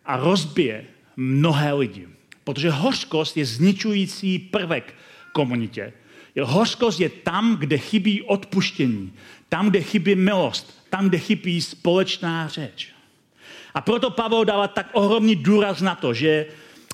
a 0.06 0.18
rozbije 0.18 0.86
mnohé 1.18 1.74
lidi. 1.74 2.08
Protože 2.44 2.70
hořkost 2.70 3.38
je 3.38 3.46
zničující 3.46 4.40
prvek 4.40 4.96
komunitě. 5.32 5.94
Hořkost 6.42 7.00
je 7.00 7.10
tam, 7.10 7.58
kde 7.58 7.78
chybí 7.78 8.22
odpuštění, 8.22 9.13
tam, 9.50 9.70
kde 9.70 9.82
chybí 9.82 10.15
milost, 10.15 10.86
tam, 10.89 11.10
kde 11.10 11.20
chybí 11.20 11.62
společná 11.62 12.48
řeč. 12.48 12.88
A 13.74 13.82
proto 13.82 14.10
Pavel 14.10 14.46
dává 14.46 14.68
tak 14.68 14.89
ohromný 14.94 15.36
důraz 15.36 15.82
na 15.82 15.96
to, 15.96 16.13
že 16.13 16.46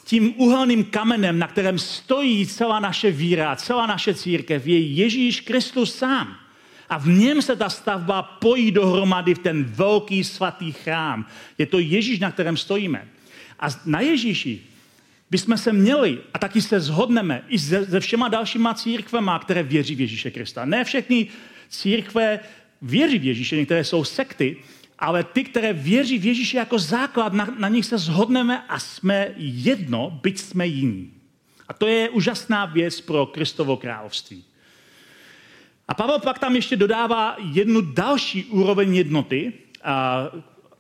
tím 0.04 0.34
uhelným 0.38 0.84
kamenem, 0.84 1.40
na 1.40 1.48
kterém 1.48 1.80
stojí 1.80 2.48
celá 2.48 2.80
naše 2.80 3.12
víra, 3.12 3.56
celá 3.56 3.86
naše 3.86 4.14
církev, 4.14 4.68
je 4.68 4.80
Ježíš 4.80 5.42
Kristus 5.42 5.96
sám. 5.96 6.36
A 6.90 6.98
v 6.98 7.08
něm 7.08 7.42
se 7.42 7.56
ta 7.56 7.70
stavba 7.70 8.22
pojí 8.22 8.72
dohromady 8.72 9.34
v 9.34 9.40
ten 9.40 9.64
velký 9.64 10.24
svatý 10.24 10.72
chrám. 10.72 11.26
Je 11.58 11.66
to 11.66 11.80
Ježíš, 11.80 12.20
na 12.20 12.32
kterém 12.32 12.58
stojíme. 12.58 13.08
A 13.60 13.68
na 13.86 14.00
Ježíši 14.00 14.62
bychom 15.30 15.58
se 15.58 15.74
měli, 15.74 16.20
a 16.34 16.40
taky 16.40 16.62
se 16.62 16.80
zhodneme 16.80 17.44
i 17.48 17.60
se, 17.60 17.86
se 17.86 18.00
všema 18.00 18.28
dalšíma 18.28 18.74
církvema, 18.74 19.40
které 19.40 19.64
věří 19.64 19.96
v 19.96 20.02
Ježíše 20.02 20.32
Krista. 20.32 20.66
Ne 20.66 20.84
všechny 20.84 21.28
církve 21.70 22.40
věří 22.82 23.20
v 23.20 23.26
Ježíše, 23.26 23.56
některé 23.56 23.84
jsou 23.84 24.04
sekty, 24.04 24.58
ale 25.00 25.24
ty, 25.24 25.44
které 25.44 25.74
věří 25.74 26.20
v 26.20 26.26
Ježíše 26.26 26.58
jako 26.58 26.80
základ, 26.80 27.34
na, 27.34 27.48
na 27.58 27.68
nich 27.68 27.86
se 27.86 27.98
zhodneme 27.98 28.64
a 28.70 28.80
jsme 28.80 29.34
jedno, 29.38 30.20
byť 30.24 30.40
jsme 30.40 30.68
jiní. 30.68 31.12
A 31.68 31.74
to 31.74 31.88
je 31.88 32.10
úžasná 32.10 32.66
věc 32.66 33.02
pro 33.02 33.26
Kristovo 33.26 33.78
království. 33.78 34.44
A 35.88 35.94
Pavel 35.94 36.20
pak 36.20 36.40
tam 36.40 36.56
ještě 36.56 36.76
dodává 36.76 37.38
jednu 37.54 37.82
další 37.82 38.46
úroveň 38.46 38.96
jednoty 38.96 39.54
a, 39.84 40.30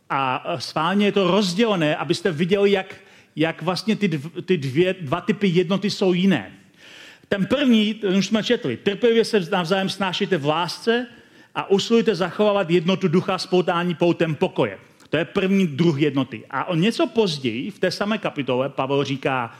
a 0.09 0.59
sválně 0.59 1.05
je 1.05 1.11
to 1.11 1.31
rozdělené, 1.31 1.95
abyste 1.95 2.31
viděli, 2.31 2.71
jak 2.71 2.95
jak 3.35 3.61
vlastně 3.61 3.95
ty, 3.95 4.07
dv, 4.07 4.27
ty 4.45 4.57
dvě, 4.57 4.95
dva 5.01 5.21
typy 5.21 5.47
jednoty 5.47 5.89
jsou 5.89 6.13
jiné. 6.13 6.51
Ten 7.29 7.45
první, 7.45 7.93
ten 7.93 8.15
už 8.15 8.25
jsme 8.25 8.43
četli, 8.43 8.77
trpělivě 8.77 9.25
se 9.25 9.39
navzájem 9.39 9.89
snášíte 9.89 10.37
v 10.37 10.45
lásce 10.45 11.07
a 11.55 11.69
usilujte 11.69 12.15
zachovávat 12.15 12.69
jednotu 12.69 13.07
ducha 13.07 13.37
spoutání 13.37 13.95
poutem 13.95 14.35
pokoje. 14.35 14.77
To 15.09 15.17
je 15.17 15.25
první 15.25 15.67
druh 15.67 16.01
jednoty. 16.01 16.43
A 16.49 16.65
o 16.65 16.75
něco 16.75 17.07
později, 17.07 17.71
v 17.71 17.79
té 17.79 17.91
samé 17.91 18.17
kapitole, 18.17 18.69
Pavel 18.69 19.03
říká, 19.03 19.55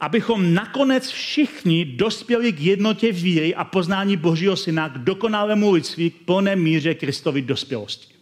abychom 0.00 0.54
nakonec 0.54 1.10
všichni 1.10 1.84
dospěli 1.84 2.52
k 2.52 2.60
jednotě 2.60 3.12
víry 3.12 3.54
a 3.54 3.64
poznání 3.64 4.16
Božího 4.16 4.56
Syna 4.56 4.88
k 4.88 4.98
dokonalému 4.98 5.72
lidství, 5.72 6.10
k 6.10 6.16
plné 6.24 6.56
míře 6.56 6.94
Kristovy 6.94 7.42
dospělosti. 7.42 8.14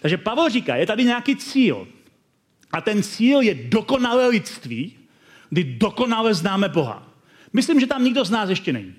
Takže 0.00 0.16
Pavel 0.16 0.48
říká, 0.50 0.76
je 0.76 0.86
tady 0.86 1.04
nějaký 1.04 1.36
cíl. 1.36 1.88
A 2.74 2.80
ten 2.80 3.02
cíl 3.02 3.40
je 3.40 3.54
dokonalé 3.54 4.28
lidství, 4.28 4.92
kdy 5.50 5.64
dokonale 5.64 6.34
známe 6.34 6.68
Boha. 6.68 7.08
Myslím, 7.52 7.80
že 7.80 7.86
tam 7.86 8.04
nikdo 8.04 8.24
z 8.24 8.30
nás 8.30 8.48
ještě 8.48 8.72
není. 8.72 8.94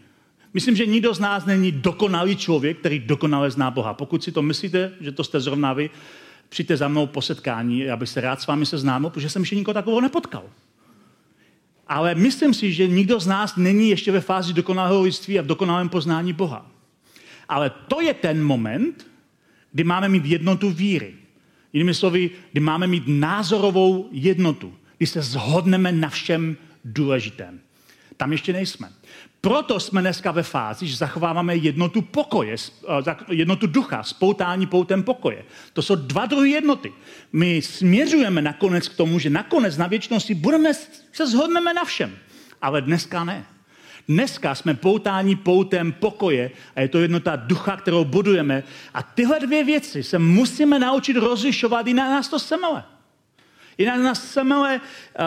Myslím, 0.54 0.76
že 0.76 0.86
nikdo 0.86 1.14
z 1.14 1.20
nás 1.20 1.46
není 1.46 1.72
dokonalý 1.72 2.36
člověk, 2.36 2.80
který 2.80 3.00
dokonale 3.00 3.52
zná 3.52 3.72
Boha. 3.72 3.94
Pokud 3.94 4.24
si 4.24 4.32
to 4.32 4.42
myslíte, 4.42 4.92
že 5.00 5.12
to 5.12 5.24
jste 5.24 5.40
zrovna 5.40 5.74
vy, 5.74 5.90
přijďte 6.50 6.78
za 6.78 6.88
mnou 6.88 7.08
po 7.08 7.22
setkání, 7.22 7.80
já 7.80 7.98
bych 7.98 8.10
se 8.10 8.22
rád 8.22 8.42
s 8.42 8.48
vámi 8.48 8.66
seznámil, 8.66 9.10
protože 9.10 9.30
jsem 9.30 9.42
ještě 9.42 9.56
nikoho 9.56 9.74
takového 9.74 10.02
nepotkal. 10.02 10.44
Ale 11.88 12.16
myslím 12.16 12.54
si, 12.54 12.74
že 12.74 12.88
nikdo 12.88 13.20
z 13.20 13.28
nás 13.28 13.56
není 13.56 13.90
ještě 13.90 14.12
ve 14.12 14.22
fázi 14.22 14.54
dokonalého 14.54 15.02
lidství 15.02 15.40
a 15.40 15.42
v 15.42 15.46
dokonalém 15.46 15.90
poznání 15.90 16.34
Boha. 16.34 16.72
Ale 17.50 17.70
to 17.70 18.02
je 18.02 18.14
ten 18.14 18.44
moment, 18.44 19.08
kdy 19.72 19.84
máme 19.84 20.10
mít 20.10 20.26
jednotu 20.26 20.70
víry. 20.70 21.14
Jinými 21.76 21.94
slovy, 21.94 22.30
kdy 22.52 22.62
máme 22.62 22.88
mít 22.88 23.04
názorovou 23.08 24.10
jednotu, 24.12 24.74
kdy 24.98 25.08
se 25.08 25.22
zhodneme 25.22 25.92
na 25.92 26.10
všem 26.10 26.58
důležitém. 26.86 27.60
Tam 28.18 28.32
ještě 28.32 28.54
nejsme. 28.54 28.90
Proto 29.42 29.80
jsme 29.80 30.02
dneska 30.02 30.32
ve 30.32 30.44
fázi, 30.44 30.88
že 30.88 30.96
zachováváme 30.96 31.56
jednotu 31.56 32.02
pokoje, 32.02 32.56
eh, 33.10 33.16
jednotu 33.30 33.68
ducha, 33.68 34.04
spoutání 34.04 34.68
poutem 34.68 35.04
pokoje. 35.04 35.44
To 35.74 35.82
jsou 35.82 35.96
dva 35.96 36.26
druhy 36.26 36.50
jednoty. 36.50 36.94
My 37.34 37.62
směřujeme 37.62 38.42
nakonec 38.42 38.88
k 38.88 38.98
tomu, 38.98 39.20
že 39.20 39.30
nakonec 39.30 39.78
na 39.78 39.88
věčnosti 39.88 40.34
budeme, 40.34 40.74
se 41.12 41.28
zhodneme 41.28 41.74
na 41.74 41.86
všem. 41.86 42.18
Ale 42.62 42.82
dneska 42.82 43.24
ne. 43.24 43.46
Dneska 44.08 44.56
jsme 44.56 44.74
poutáni 44.74 45.36
poutem 45.36 45.92
pokoje 45.92 46.52
a 46.76 46.82
je 46.82 46.88
to 46.88 47.00
jednota 47.00 47.36
ducha, 47.36 47.78
kterou 47.78 48.06
budujeme. 48.06 48.64
A 48.94 49.04
tyhle 49.04 49.40
dvě 49.40 49.64
věci 49.64 50.04
se 50.04 50.20
musíme 50.20 50.80
naučit 50.80 51.18
rozlišovat, 51.18 51.88
jinak 51.88 52.10
nás 52.10 52.28
to 52.28 52.40
semele. 52.40 52.84
Jinak 53.78 54.00
nás 54.00 54.32
semele 54.32 54.82
uh, 54.82 55.26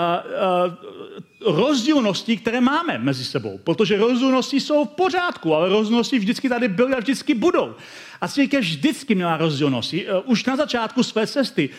uh, 1.38 1.38
rozdílnosti, 1.41 2.37
které 2.37 2.61
máme 2.61 2.99
mezi 2.99 3.25
sebou. 3.25 3.59
Protože 3.65 3.97
rozdílnosti 3.97 4.61
jsou 4.61 4.85
v 4.85 4.89
pořádku, 4.89 5.55
ale 5.55 5.69
rozdílnosti 5.69 6.19
vždycky 6.19 6.49
tady 6.49 6.69
byly 6.69 6.95
a 6.95 7.01
vždycky 7.01 7.35
budou. 7.35 7.75
A 8.21 8.29
církev 8.29 8.61
vždycky 8.61 9.15
měla 9.15 9.37
rozdílnosti. 9.37 10.07
Eh, 10.07 10.21
už 10.25 10.45
na 10.45 10.57
začátku 10.57 11.03
své 11.03 11.27
cesty, 11.27 11.71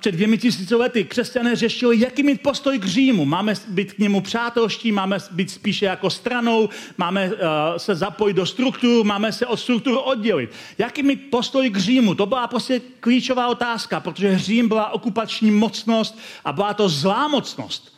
před 0.00 0.12
dvěmi 0.12 0.38
tisíci 0.38 0.74
lety, 0.74 1.04
křesťané 1.04 1.56
řešili, 1.56 2.00
jaký 2.00 2.22
mít 2.22 2.42
postoj 2.42 2.78
k 2.78 2.84
Římu. 2.84 3.24
Máme 3.24 3.54
být 3.68 3.92
k 3.92 3.98
němu 3.98 4.20
přátelští, 4.20 4.92
máme 4.92 5.18
být 5.30 5.50
spíše 5.50 5.86
jako 5.86 6.10
stranou, 6.10 6.68
máme 6.98 7.30
eh, 7.34 7.78
se 7.78 7.94
zapojit 7.94 8.34
do 8.34 8.46
struktur, 8.46 9.04
máme 9.04 9.32
se 9.32 9.46
od 9.46 9.56
struktur 9.56 10.00
oddělit. 10.04 10.50
Jaký 10.78 11.02
mít 11.02 11.30
postoj 11.30 11.70
k 11.70 11.76
Římu? 11.76 12.14
To 12.14 12.26
byla 12.26 12.46
prostě 12.46 12.80
klíčová 13.00 13.48
otázka, 13.48 14.00
protože 14.00 14.38
Řím 14.38 14.68
byla 14.68 14.90
okupační 14.90 15.50
mocnost 15.50 16.18
a 16.44 16.52
byla 16.52 16.74
to 16.74 16.88
zlá 16.88 17.28
mocnost. 17.28 17.93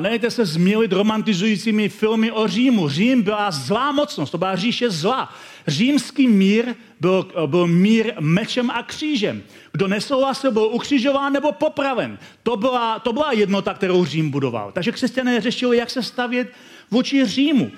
Nejte 0.00 0.30
se 0.30 0.46
zmílit 0.46 0.92
romantizujícími 0.92 1.88
filmy 1.88 2.32
o 2.32 2.48
Římu. 2.48 2.88
Řím 2.88 3.22
byla 3.22 3.50
zlá 3.50 3.92
mocnost, 3.92 4.32
to 4.32 4.38
byla 4.38 4.56
říše 4.56 4.90
zla. 4.90 5.34
Římský 5.66 6.28
mír 6.28 6.74
byl, 7.00 7.26
byl 7.46 7.66
mír 7.66 8.12
mečem 8.20 8.70
a 8.70 8.82
křížem. 8.82 9.42
Kdo 9.72 9.88
nesouhlasil, 9.88 10.50
byl 10.50 10.62
ukřižován 10.62 11.32
nebo 11.32 11.52
popraven. 11.52 12.18
To 12.42 12.56
byla, 12.56 12.98
to 12.98 13.12
byla 13.12 13.32
jednota, 13.32 13.74
kterou 13.74 14.04
Řím 14.04 14.30
budoval. 14.30 14.72
Takže 14.72 14.92
křesťané 14.92 15.40
řešili, 15.40 15.76
jak 15.76 15.90
se 15.90 16.02
stavět 16.02 16.52
vůči 16.90 17.26
Římu. 17.26 17.72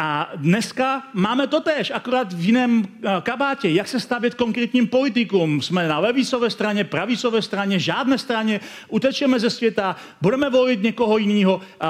A 0.00 0.30
dneska 0.36 1.02
máme 1.14 1.46
to 1.46 1.60
tež, 1.60 1.90
akorát 1.94 2.32
v 2.32 2.46
jiném 2.46 2.84
eh, 2.86 3.08
kabátě. 3.22 3.68
Jak 3.68 3.88
se 3.88 4.00
stavět 4.00 4.34
konkrétním 4.34 4.86
politikům? 4.86 5.62
Jsme 5.62 5.88
na 5.88 5.98
levicové 5.98 6.50
straně, 6.50 6.84
pravicové 6.84 7.42
straně, 7.42 7.78
žádné 7.78 8.18
straně, 8.18 8.60
utečeme 8.88 9.40
ze 9.40 9.50
světa, 9.50 9.96
budeme 10.22 10.50
volit 10.50 10.82
někoho 10.82 11.18
jiného. 11.18 11.60
Eh, 11.60 11.86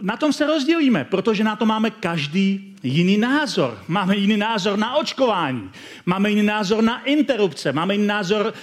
na 0.00 0.16
tom 0.16 0.32
se 0.32 0.46
rozdělíme, 0.46 1.04
protože 1.04 1.44
na 1.44 1.56
to 1.56 1.66
máme 1.66 1.90
každý 1.90 2.76
jiný 2.82 3.18
názor. 3.18 3.78
Máme 3.88 4.16
jiný 4.16 4.36
názor 4.36 4.78
na 4.78 4.96
očkování, 4.96 5.70
máme 6.06 6.30
jiný 6.30 6.42
názor 6.42 6.84
na 6.84 7.04
interrupce, 7.04 7.72
máme 7.72 7.94
jiný 7.94 8.06
názor 8.06 8.54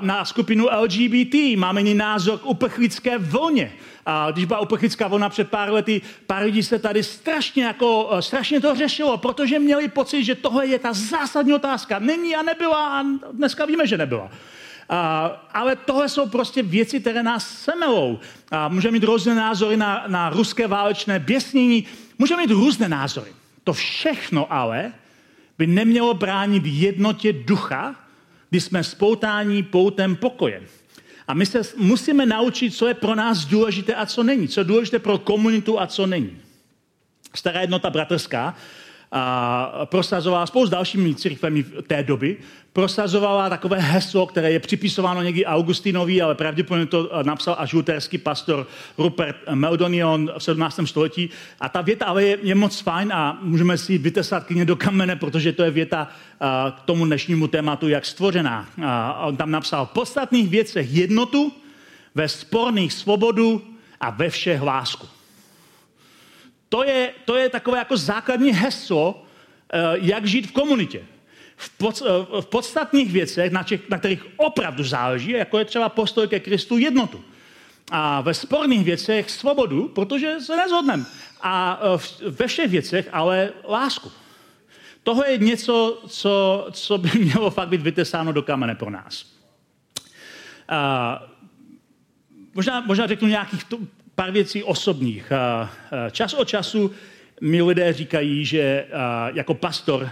na 0.00 0.24
skupinu 0.24 0.66
LGBT, 0.80 1.56
máme 1.56 1.80
jiný 1.80 1.94
názor 1.94 2.38
k 2.38 2.46
uprchlické 2.46 3.18
vlně. 3.18 3.72
A 4.06 4.30
když 4.30 4.44
byla 4.44 4.60
uprchlická 4.60 5.08
vlna 5.08 5.28
před 5.28 5.50
pár 5.50 5.72
lety, 5.72 6.02
pár 6.26 6.42
lidí 6.42 6.62
se 6.62 6.78
tady 6.78 7.02
strašně, 7.02 7.64
jako, 7.64 8.10
e, 8.12 8.22
strašně 8.22 8.60
to 8.60 8.74
řešilo, 8.74 9.16
protože 9.16 9.58
měli 9.58 9.88
pocit, 9.88 10.24
že 10.24 10.34
tohle 10.34 10.66
je 10.66 10.78
ta 10.78 10.92
zásadní 10.92 11.54
otázka. 11.54 11.98
Není 11.98 12.36
a 12.36 12.42
nebyla 12.42 13.00
a 13.00 13.02
dneska 13.32 13.66
víme, 13.66 13.86
že 13.86 13.98
nebyla. 13.98 14.30
A, 14.88 15.26
ale 15.52 15.76
tohle 15.76 16.08
jsou 16.08 16.28
prostě 16.28 16.62
věci, 16.62 17.00
které 17.00 17.22
nás 17.22 17.48
semelou. 17.48 18.18
A 18.50 18.68
můžeme 18.68 18.92
mít 18.92 19.04
různé 19.04 19.34
názory 19.34 19.76
na, 19.76 20.04
na 20.06 20.30
ruské 20.30 20.66
válečné 20.66 21.18
běsnění, 21.18 21.84
můžeme 22.18 22.42
mít 22.42 22.50
různé 22.50 22.88
názory. 22.88 23.32
To 23.64 23.72
všechno 23.72 24.52
ale 24.52 24.92
by 25.58 25.66
nemělo 25.66 26.14
bránit 26.14 26.62
jednotě 26.66 27.32
ducha, 27.32 27.94
kdy 28.50 28.60
jsme 28.60 28.84
spoutání 28.84 29.62
poutem 29.62 30.16
pokoje. 30.16 30.62
A 31.28 31.34
my 31.34 31.46
se 31.46 31.62
musíme 31.76 32.26
naučit, 32.26 32.70
co 32.70 32.88
je 32.88 32.94
pro 32.94 33.14
nás 33.14 33.44
důležité 33.44 33.94
a 33.94 34.06
co 34.06 34.22
není. 34.22 34.48
Co 34.48 34.60
je 34.60 34.64
důležité 34.64 34.98
pro 34.98 35.18
komunitu 35.18 35.80
a 35.80 35.86
co 35.86 36.06
není. 36.06 36.38
Stará 37.34 37.60
jednota 37.60 37.90
bratrská 37.90 38.56
a 39.16 39.86
prosazovala 39.86 40.46
spolu 40.46 40.66
s 40.66 40.70
dalšími 40.70 41.14
církvemi 41.14 41.62
té 41.62 42.02
doby, 42.02 42.36
prosazovala 42.72 43.48
takové 43.48 43.80
heslo, 43.80 44.26
které 44.26 44.52
je 44.52 44.60
připisováno 44.60 45.22
někdy 45.22 45.46
Augustinovi, 45.46 46.22
ale 46.22 46.34
pravděpodobně 46.34 46.86
to 46.86 47.10
eh, 47.12 47.24
napsal 47.24 47.56
až 47.58 47.72
luterský 47.72 48.18
pastor 48.18 48.66
Rupert 48.98 49.36
Meldonion 49.54 50.30
v 50.38 50.42
17. 50.42 50.80
století. 50.84 51.30
A 51.60 51.68
ta 51.68 51.80
věta 51.80 52.06
ale 52.06 52.24
je, 52.24 52.38
je 52.42 52.54
moc 52.54 52.80
fajn 52.80 53.12
a 53.12 53.38
můžeme 53.42 53.78
si 53.78 53.92
ji 53.92 53.98
vytesat 53.98 54.44
klidně 54.44 54.64
do 54.64 54.76
kamene, 54.76 55.16
protože 55.16 55.52
to 55.52 55.62
je 55.62 55.70
věta 55.70 56.08
a, 56.40 56.68
eh, 56.68 56.70
k 56.70 56.80
tomu 56.80 57.04
dnešnímu 57.04 57.48
tématu, 57.48 57.88
jak 57.88 58.04
stvořená. 58.04 58.68
A 58.84 59.26
on 59.26 59.36
tam 59.36 59.50
napsal 59.50 59.86
v 59.86 59.90
podstatných 59.90 60.48
věcech 60.48 60.92
jednotu, 60.92 61.52
ve 62.14 62.28
sporných 62.28 62.92
svobodu 62.92 63.62
a 64.00 64.10
ve 64.10 64.30
všech 64.30 64.62
lásku. 64.62 65.15
To 66.68 66.84
je, 66.84 67.12
to 67.24 67.36
je 67.36 67.48
takové 67.48 67.78
jako 67.78 67.96
základní 67.96 68.52
heslo, 68.52 69.22
eh, 69.72 69.78
jak 69.94 70.26
žít 70.26 70.46
v 70.46 70.52
komunitě. 70.52 71.04
V, 71.56 71.70
pod, 71.78 72.02
eh, 72.06 72.40
v 72.40 72.46
podstatných 72.46 73.12
věcech, 73.12 73.52
na, 73.52 73.62
těch, 73.62 73.88
na 73.88 73.98
kterých 73.98 74.26
opravdu 74.36 74.84
záleží, 74.84 75.30
jako 75.30 75.58
je 75.58 75.64
třeba 75.64 75.88
postoj 75.88 76.28
ke 76.28 76.40
Kristu 76.40 76.78
jednotu. 76.78 77.24
A 77.90 78.20
ve 78.20 78.34
sporných 78.34 78.84
věcech 78.84 79.30
svobodu, 79.30 79.88
protože 79.88 80.40
se 80.40 80.56
nezhodneme. 80.56 81.04
A 81.40 81.80
eh, 81.82 82.30
ve 82.30 82.46
všech 82.46 82.70
věcech 82.70 83.08
ale 83.12 83.52
lásku. 83.68 84.12
Tohle 85.02 85.30
je 85.30 85.38
něco, 85.38 86.02
co, 86.08 86.66
co 86.72 86.98
by 86.98 87.10
mělo 87.18 87.50
fakt 87.50 87.68
být 87.68 87.82
vytesáno 87.82 88.32
do 88.32 88.42
kamene 88.42 88.74
pro 88.74 88.90
nás. 88.90 89.26
A, 90.68 91.22
možná, 92.54 92.80
možná 92.80 93.06
řeknu 93.06 93.28
nějakých 93.28 93.64
pár 94.16 94.30
věcí 94.30 94.62
osobních. 94.62 95.32
Čas 96.10 96.34
od 96.34 96.48
času 96.48 96.90
mi 97.40 97.62
lidé 97.62 97.92
říkají, 97.92 98.44
že 98.44 98.86
jako 99.34 99.54
pastor 99.54 100.10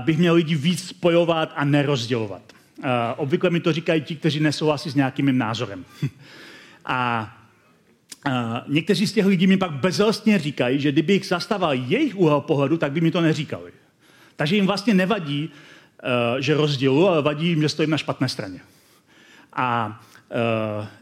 bych 0.00 0.18
měl 0.18 0.34
lidi 0.34 0.54
víc 0.54 0.88
spojovat 0.88 1.52
a 1.56 1.64
nerozdělovat. 1.64 2.42
Obvykle 3.16 3.50
mi 3.50 3.60
to 3.60 3.72
říkají 3.72 4.02
ti, 4.02 4.16
kteří 4.16 4.40
nesouhlasí 4.40 4.90
s 4.90 4.94
nějakým 4.94 5.26
mým 5.26 5.38
názorem. 5.38 5.84
A 6.84 7.36
někteří 8.66 9.06
z 9.06 9.12
těch 9.12 9.26
lidí 9.26 9.46
mi 9.46 9.56
pak 9.56 9.72
bezlstně 9.72 10.38
říkají, 10.38 10.80
že 10.80 10.92
kdybych 10.92 11.26
zastával 11.26 11.72
jejich 11.72 12.16
úhel 12.16 12.40
pohledu, 12.40 12.76
tak 12.76 12.92
by 12.92 13.00
mi 13.00 13.10
to 13.10 13.20
neříkali. 13.20 13.72
Takže 14.36 14.56
jim 14.56 14.66
vlastně 14.66 14.94
nevadí, 14.94 15.50
že 16.38 16.54
rozdělu, 16.54 17.08
ale 17.08 17.22
vadí 17.22 17.48
jim, 17.48 17.62
že 17.62 17.68
stojím 17.68 17.90
na 17.90 17.98
špatné 17.98 18.28
straně. 18.28 18.60
A 19.52 20.00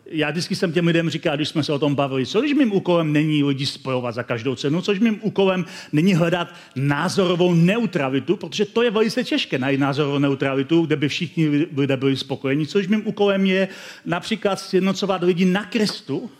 já 0.07 0.31
vždycky 0.31 0.57
jsem 0.57 0.73
těm 0.73 0.87
lidem 0.87 1.11
říkal, 1.11 1.37
když 1.37 1.49
jsme 1.49 1.64
se 1.64 1.73
o 1.73 1.79
tom 1.79 1.95
bavili, 1.95 2.27
co 2.27 2.41
když 2.41 2.55
mým 2.55 2.73
úkolem 2.73 3.12
není 3.12 3.45
lidi 3.45 3.67
spojovat 3.67 4.14
za 4.14 4.23
každou 4.23 4.55
cenu, 4.55 4.83
což 4.83 4.99
mým 4.99 5.19
úkolem 5.23 5.64
není 5.93 6.14
hledat 6.14 6.55
názorovou 6.77 7.55
neutralitu, 7.55 8.37
protože 8.37 8.64
to 8.64 8.83
je 8.83 8.91
velice 8.91 9.25
těžké 9.25 9.59
najít 9.59 9.81
názorovou 9.81 10.19
neutralitu, 10.19 10.87
kde 10.87 10.97
by 10.97 11.09
všichni 11.09 11.49
lidé 11.77 11.97
byli 11.97 12.17
spokojeni, 12.17 12.67
což 12.67 12.88
mým 12.88 13.07
úkolem 13.07 13.47
je 13.47 13.69
například 14.05 14.61
sjednocovat 14.61 15.23
lidi 15.23 15.45
na 15.45 15.64
Kristu 15.64 16.31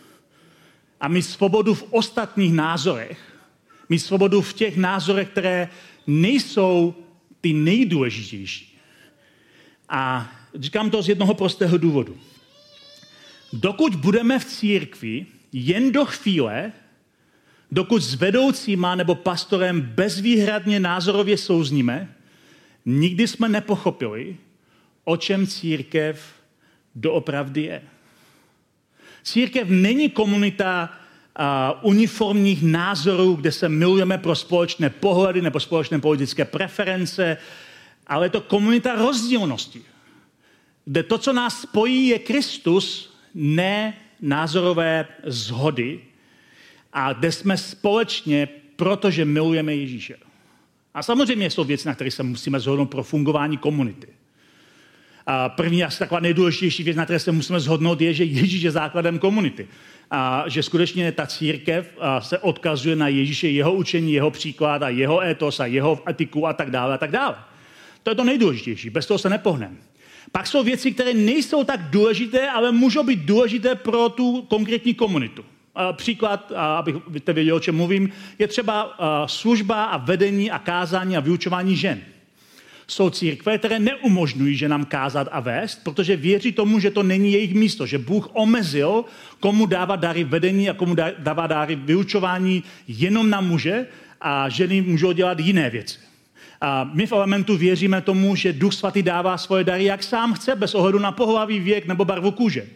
a 1.01 1.07
mít 1.07 1.21
svobodu 1.21 1.73
v 1.73 1.85
ostatních 1.89 2.53
názorech, 2.53 3.19
mít 3.89 3.99
svobodu 3.99 4.41
v 4.41 4.53
těch 4.53 4.77
názorech, 4.77 5.29
které 5.29 5.69
nejsou 6.07 6.93
ty 7.41 7.53
nejdůležitější. 7.53 8.79
A 9.89 10.31
říkám 10.55 10.89
to 10.89 11.01
z 11.01 11.09
jednoho 11.09 11.33
prostého 11.33 11.77
důvodu. 11.77 12.17
Dokud 13.53 13.95
budeme 13.95 14.39
v 14.39 14.45
církvi 14.45 15.25
jen 15.51 15.91
do 15.91 16.05
chvíle, 16.05 16.71
dokud 17.71 17.99
s 17.99 18.13
vedoucíma 18.13 18.95
nebo 18.95 19.15
pastorem 19.15 19.81
bezvýhradně 19.81 20.79
názorově 20.79 21.37
souzníme, 21.37 22.15
nikdy 22.85 23.27
jsme 23.27 23.49
nepochopili, 23.49 24.37
o 25.03 25.17
čem 25.17 25.47
církev 25.47 26.33
doopravdy 26.95 27.61
je. 27.61 27.81
Církev 29.23 29.67
není 29.69 30.09
komunita 30.09 30.93
uniformních 31.81 32.63
názorů, 32.63 33.33
kde 33.35 33.51
se 33.51 33.69
milujeme 33.69 34.17
pro 34.17 34.35
společné 34.35 34.89
pohledy 34.89 35.41
nebo 35.41 35.59
společné 35.59 35.99
politické 35.99 36.45
preference, 36.45 37.37
ale 38.07 38.25
je 38.25 38.29
to 38.29 38.41
komunita 38.41 38.95
rozdílnosti, 38.95 39.81
kde 40.85 41.03
to, 41.03 41.17
co 41.17 41.33
nás 41.33 41.61
spojí, 41.61 42.07
je 42.07 42.19
Kristus, 42.19 43.13
ne 43.33 43.93
názorové 44.21 45.05
zhody, 45.23 45.99
a 46.93 47.13
kde 47.13 47.31
jsme 47.31 47.57
společně, 47.57 48.47
protože 48.75 49.25
milujeme 49.25 49.75
Ježíše. 49.75 50.15
A 50.93 51.03
samozřejmě 51.03 51.49
jsou 51.49 51.63
věci, 51.63 51.87
na 51.87 51.95
které 51.95 52.11
se 52.11 52.23
musíme 52.23 52.59
zhodnout 52.59 52.85
pro 52.85 53.03
fungování 53.03 53.57
komunity. 53.57 54.07
A 55.25 55.49
první 55.49 55.83
asi 55.83 55.99
taková 55.99 56.19
nejdůležitější 56.19 56.83
věc, 56.83 56.97
na 56.97 57.03
které 57.03 57.19
se 57.19 57.31
musíme 57.31 57.59
zhodnout, 57.59 58.01
je, 58.01 58.13
že 58.13 58.23
Ježíš 58.23 58.61
je 58.61 58.71
základem 58.71 59.19
komunity. 59.19 59.67
A 60.11 60.43
že 60.47 60.63
skutečně 60.63 61.11
ta 61.11 61.27
církev 61.27 61.97
se 62.19 62.37
odkazuje 62.39 62.95
na 62.95 63.07
Ježíše, 63.07 63.47
jeho 63.49 63.73
učení, 63.73 64.13
jeho 64.13 64.31
příklad 64.31 64.83
a 64.83 64.89
jeho 64.89 65.21
etos 65.21 65.59
a 65.59 65.65
jeho 65.65 66.03
etiku 66.09 66.47
a 66.47 66.53
tak 66.53 66.71
dále 66.71 66.95
a 66.95 66.97
tak 66.97 67.11
dále. 67.11 67.35
To 68.03 68.11
je 68.11 68.15
to 68.15 68.23
nejdůležitější, 68.23 68.89
bez 68.89 69.05
toho 69.05 69.17
se 69.17 69.29
nepohneme. 69.29 69.77
Pak 70.31 70.47
jsou 70.47 70.63
věci, 70.63 70.91
které 70.91 71.13
nejsou 71.13 71.63
tak 71.63 71.89
důležité, 71.89 72.49
ale 72.49 72.71
můžou 72.71 73.03
být 73.03 73.19
důležité 73.19 73.75
pro 73.75 74.09
tu 74.09 74.41
konkrétní 74.41 74.93
komunitu. 74.93 75.45
Příklad, 75.91 76.51
abyste 77.07 77.33
věděli, 77.33 77.53
o 77.53 77.59
čem 77.59 77.75
mluvím, 77.75 78.09
je 78.39 78.47
třeba 78.47 78.97
služba 79.25 79.83
a 79.83 79.97
vedení 79.97 80.51
a 80.51 80.59
kázání 80.59 81.17
a 81.17 81.19
vyučování 81.19 81.75
žen. 81.75 82.01
Jsou 82.87 83.09
církve, 83.09 83.57
které 83.57 83.79
neumožňují 83.79 84.55
ženám 84.55 84.85
kázat 84.85 85.27
a 85.31 85.39
vést, 85.39 85.83
protože 85.83 86.15
věří 86.15 86.51
tomu, 86.51 86.79
že 86.79 86.91
to 86.91 87.03
není 87.03 87.31
jejich 87.33 87.53
místo, 87.53 87.85
že 87.85 87.97
Bůh 87.97 88.29
omezil, 88.33 89.05
komu 89.39 89.65
dává 89.65 89.95
dary 89.95 90.23
vedení 90.23 90.69
a 90.69 90.73
komu 90.73 90.95
dává 91.17 91.47
dary 91.47 91.75
vyučování 91.75 92.63
jenom 92.87 93.29
na 93.29 93.41
muže 93.41 93.87
a 94.21 94.49
ženy 94.49 94.81
můžou 94.81 95.11
dělat 95.11 95.39
jiné 95.39 95.69
věci. 95.69 95.99
A 96.61 96.89
my 96.93 97.07
v 97.07 97.11
elementu 97.11 97.57
věříme 97.57 98.01
tomu, 98.01 98.35
že 98.35 98.53
Duch 98.53 98.73
Svatý 98.73 99.03
dává 99.03 99.37
svoje 99.37 99.63
dary, 99.63 99.85
jak 99.85 100.03
sám 100.03 100.33
chce, 100.33 100.55
bez 100.55 100.75
ohledu 100.75 100.99
na 100.99 101.11
pohlaví, 101.11 101.59
věk 101.59 101.87
nebo 101.87 102.05
barvu 102.05 102.31
kůže. 102.31 102.67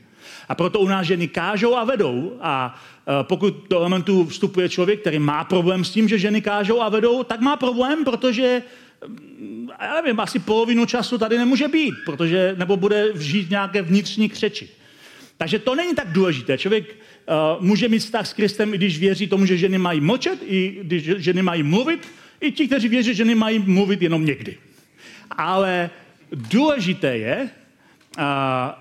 A 0.49 0.55
proto 0.55 0.79
u 0.79 0.87
nás 0.87 1.07
ženy 1.07 1.27
kážou 1.27 1.75
a 1.75 1.83
vedou. 1.83 2.37
A 2.41 2.75
e, 3.19 3.23
pokud 3.23 3.65
do 3.69 3.79
elementu 3.79 4.25
vstupuje 4.25 4.69
člověk, 4.69 5.01
který 5.01 5.19
má 5.19 5.43
problém 5.43 5.83
s 5.83 5.89
tím, 5.89 6.09
že 6.09 6.17
ženy 6.17 6.41
kážou 6.41 6.81
a 6.81 6.89
vedou, 6.89 7.23
tak 7.23 7.41
má 7.41 7.55
problém, 7.55 8.03
protože 8.03 8.61
mm, 9.07 9.69
já 9.81 10.01
nevím, 10.01 10.19
asi 10.19 10.39
polovinu 10.39 10.85
času 10.85 11.17
tady 11.17 11.37
nemůže 11.37 11.67
být, 11.67 11.93
protože, 12.05 12.55
nebo 12.57 12.77
bude 12.77 13.07
žít 13.15 13.49
nějaké 13.49 13.81
vnitřní 13.81 14.29
křeči. 14.29 14.69
Takže 15.37 15.59
to 15.59 15.75
není 15.75 15.95
tak 15.95 16.11
důležité. 16.11 16.57
Člověk 16.57 16.85
uh, 16.89 17.65
může 17.65 17.89
mít 17.89 17.99
vztah 17.99 18.27
s 18.27 18.33
Kristem, 18.33 18.73
i 18.73 18.77
když 18.77 18.99
věří 18.99 19.27
tomu, 19.27 19.45
že 19.45 19.57
ženy 19.57 19.77
mají 19.77 20.01
močet, 20.01 20.39
i 20.45 20.79
když 20.81 21.03
ženy 21.03 21.41
mají 21.41 21.63
mluvit, 21.63 22.07
i 22.43 22.51
ti, 22.51 22.67
kteří 22.67 22.87
věří, 22.87 23.07
že 23.07 23.13
ženy 23.13 23.35
mají 23.35 23.59
mluvit 23.59 24.01
jenom 24.01 24.25
někdy. 24.25 24.57
Ale 25.31 25.89
důležité 26.31 27.17
je, 27.17 27.49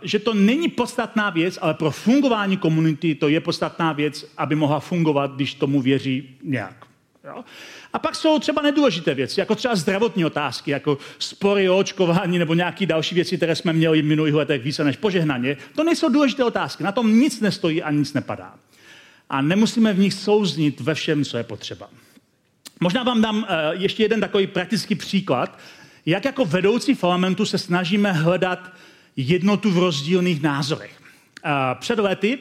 že 0.02 0.18
to 0.18 0.34
není 0.34 0.68
podstatná 0.68 1.30
věc, 1.30 1.58
ale 1.62 1.74
pro 1.74 1.90
fungování 1.90 2.56
komunity 2.56 3.14
to 3.14 3.28
je 3.28 3.40
podstatná 3.40 3.92
věc, 3.92 4.32
aby 4.36 4.54
mohla 4.54 4.80
fungovat, 4.80 5.34
když 5.34 5.54
tomu 5.54 5.80
věří 5.80 6.28
nějak. 6.42 6.86
Jo? 7.24 7.44
A 7.92 7.98
pak 7.98 8.16
jsou 8.16 8.38
třeba 8.38 8.62
nedůležité 8.62 9.14
věci, 9.14 9.40
jako 9.40 9.54
třeba 9.54 9.76
zdravotní 9.76 10.24
otázky, 10.24 10.70
jako 10.70 10.98
spory 11.18 11.68
o 11.68 11.78
očkování 11.78 12.38
nebo 12.38 12.54
nějaké 12.54 12.86
další 12.86 13.14
věci, 13.14 13.36
které 13.36 13.56
jsme 13.56 13.72
měli 13.72 14.02
v 14.02 14.04
minulých 14.04 14.34
letech 14.34 14.62
více 14.62 14.84
než 14.84 14.96
požehnaně. 14.96 15.56
To 15.74 15.84
nejsou 15.84 16.08
důležité 16.08 16.44
otázky, 16.44 16.84
na 16.84 16.92
tom 16.92 17.18
nic 17.18 17.40
nestojí 17.40 17.82
a 17.82 17.90
nic 17.90 18.12
nepadá. 18.12 18.54
A 19.30 19.42
nemusíme 19.42 19.92
v 19.92 19.98
nich 19.98 20.14
souznit 20.14 20.80
ve 20.80 20.94
všem, 20.94 21.24
co 21.24 21.36
je 21.36 21.44
potřeba. 21.44 21.88
Možná 22.82 23.02
vám 23.02 23.22
dám 23.22 23.36
uh, 23.36 23.44
ještě 23.72 24.02
jeden 24.02 24.20
takový 24.20 24.46
praktický 24.46 24.94
příklad, 24.94 25.58
jak 26.06 26.24
jako 26.24 26.44
vedoucí 26.44 26.94
parlamentu 26.94 27.44
se 27.44 27.58
snažíme 27.58 28.12
hledat 28.12 28.72
jednotu 29.16 29.70
v 29.70 29.78
rozdílných 29.78 30.42
názorech. 30.42 31.00
Před 31.78 31.98
lety, 31.98 32.38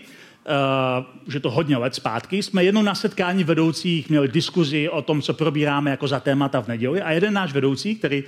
že 1.28 1.40
to 1.40 1.52
hodně 1.52 1.78
let 1.78 1.96
zpátky, 1.96 2.44
jsme 2.44 2.64
jednou 2.64 2.82
na 2.82 2.96
setkání 2.96 3.44
vedoucích 3.44 4.10
měli 4.10 4.28
diskuzi 4.28 4.90
o 4.90 5.02
tom, 5.02 5.22
co 5.22 5.34
probíráme 5.34 5.92
jako 5.92 6.08
za 6.08 6.20
témata 6.20 6.62
v 6.62 6.68
neděli 6.68 7.02
a 7.02 7.12
jeden 7.12 7.34
náš 7.34 7.54
vedoucí, 7.54 7.96
který 7.96 8.24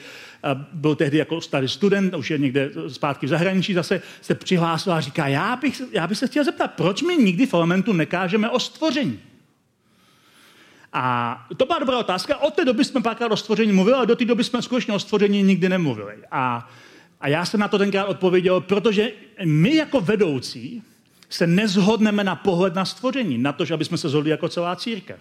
byl 0.74 0.96
tehdy 0.96 1.18
jako 1.18 1.42
starý 1.42 1.68
student, 1.68 2.16
už 2.16 2.32
je 2.32 2.38
někde 2.38 2.70
zpátky 2.88 3.26
v 3.26 3.30
zahraničí, 3.30 3.74
zase 3.74 4.02
se 4.22 4.36
přihlásil 4.36 4.94
a 4.94 5.02
říká, 5.02 5.28
já 5.28 5.56
bych, 5.56 5.82
já 5.92 6.08
bych 6.08 6.18
se 6.18 6.28
chtěl 6.28 6.44
zeptat, 6.44 6.68
proč 6.68 7.02
my 7.02 7.18
nikdy 7.18 7.46
v 7.46 7.54
elementu 7.54 7.94
nekážeme 7.94 8.50
o 8.50 8.60
stvoření? 8.60 9.20
A 10.94 11.46
to 11.58 11.66
byla 11.66 11.80
dobrá 11.80 11.98
otázka. 11.98 12.38
Od 12.38 12.54
té 12.54 12.66
doby 12.66 12.86
jsme 12.86 13.02
párkrát 13.02 13.32
o 13.32 13.38
stvoření 13.38 13.72
mluvili, 13.72 13.98
ale 13.98 14.06
do 14.06 14.16
té 14.16 14.26
doby 14.26 14.44
jsme 14.44 14.62
skutečně 14.62 14.94
o 14.94 15.00
stvoření 15.00 15.44
nikdy 15.44 15.70
nemluvili. 15.70 16.16
A 16.32 16.70
a 17.24 17.28
já 17.28 17.46
jsem 17.46 17.60
na 17.60 17.68
to 17.68 17.78
tenkrát 17.78 18.06
odpověděl, 18.06 18.62
protože 18.62 19.12
my 19.46 19.76
jako 19.76 20.02
vedoucí 20.02 20.84
se 21.30 21.48
nezhodneme 21.48 22.24
na 22.24 22.36
pohled 22.36 22.76
na 22.76 22.86
stvoření, 22.86 23.38
na 23.38 23.54
to, 23.54 23.66
že 23.66 23.74
aby 23.74 23.86
jsme 23.86 23.98
se 23.98 24.10
zhodli 24.10 24.32
jako 24.32 24.50
celá 24.50 24.76
církev. 24.76 25.20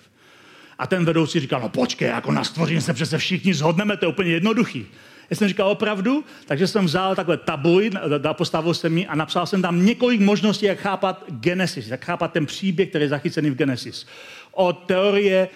A 0.78 0.86
ten 0.86 1.04
vedoucí 1.04 1.40
říkal, 1.40 1.60
no 1.60 1.68
počkej, 1.68 2.08
jako 2.08 2.32
na 2.32 2.44
stvoření 2.44 2.80
se 2.80 2.94
přece 2.94 3.18
všichni 3.18 3.54
zhodneme, 3.54 3.96
to 3.96 4.04
je 4.04 4.08
úplně 4.08 4.30
jednoduchý. 4.30 4.86
Já 5.30 5.36
jsem 5.36 5.48
říkal 5.48 5.68
opravdu, 5.68 6.24
takže 6.46 6.66
jsem 6.66 6.84
vzal 6.84 7.14
takhle 7.14 7.36
tabuj, 7.36 7.90
postavil 8.32 8.74
jsem 8.74 8.92
mi 8.92 9.06
a 9.06 9.14
napsal 9.14 9.46
jsem 9.46 9.62
tam 9.62 9.84
několik 9.84 10.20
možností, 10.20 10.66
jak 10.66 10.78
chápat 10.78 11.24
Genesis, 11.28 11.88
jak 11.88 12.04
chápat 12.04 12.32
ten 12.32 12.46
příběh, 12.46 12.88
který 12.88 13.04
je 13.04 13.08
zachycený 13.08 13.50
v 13.50 13.54
Genesis 13.54 14.06
od 14.52 14.72
teorie 14.86 15.48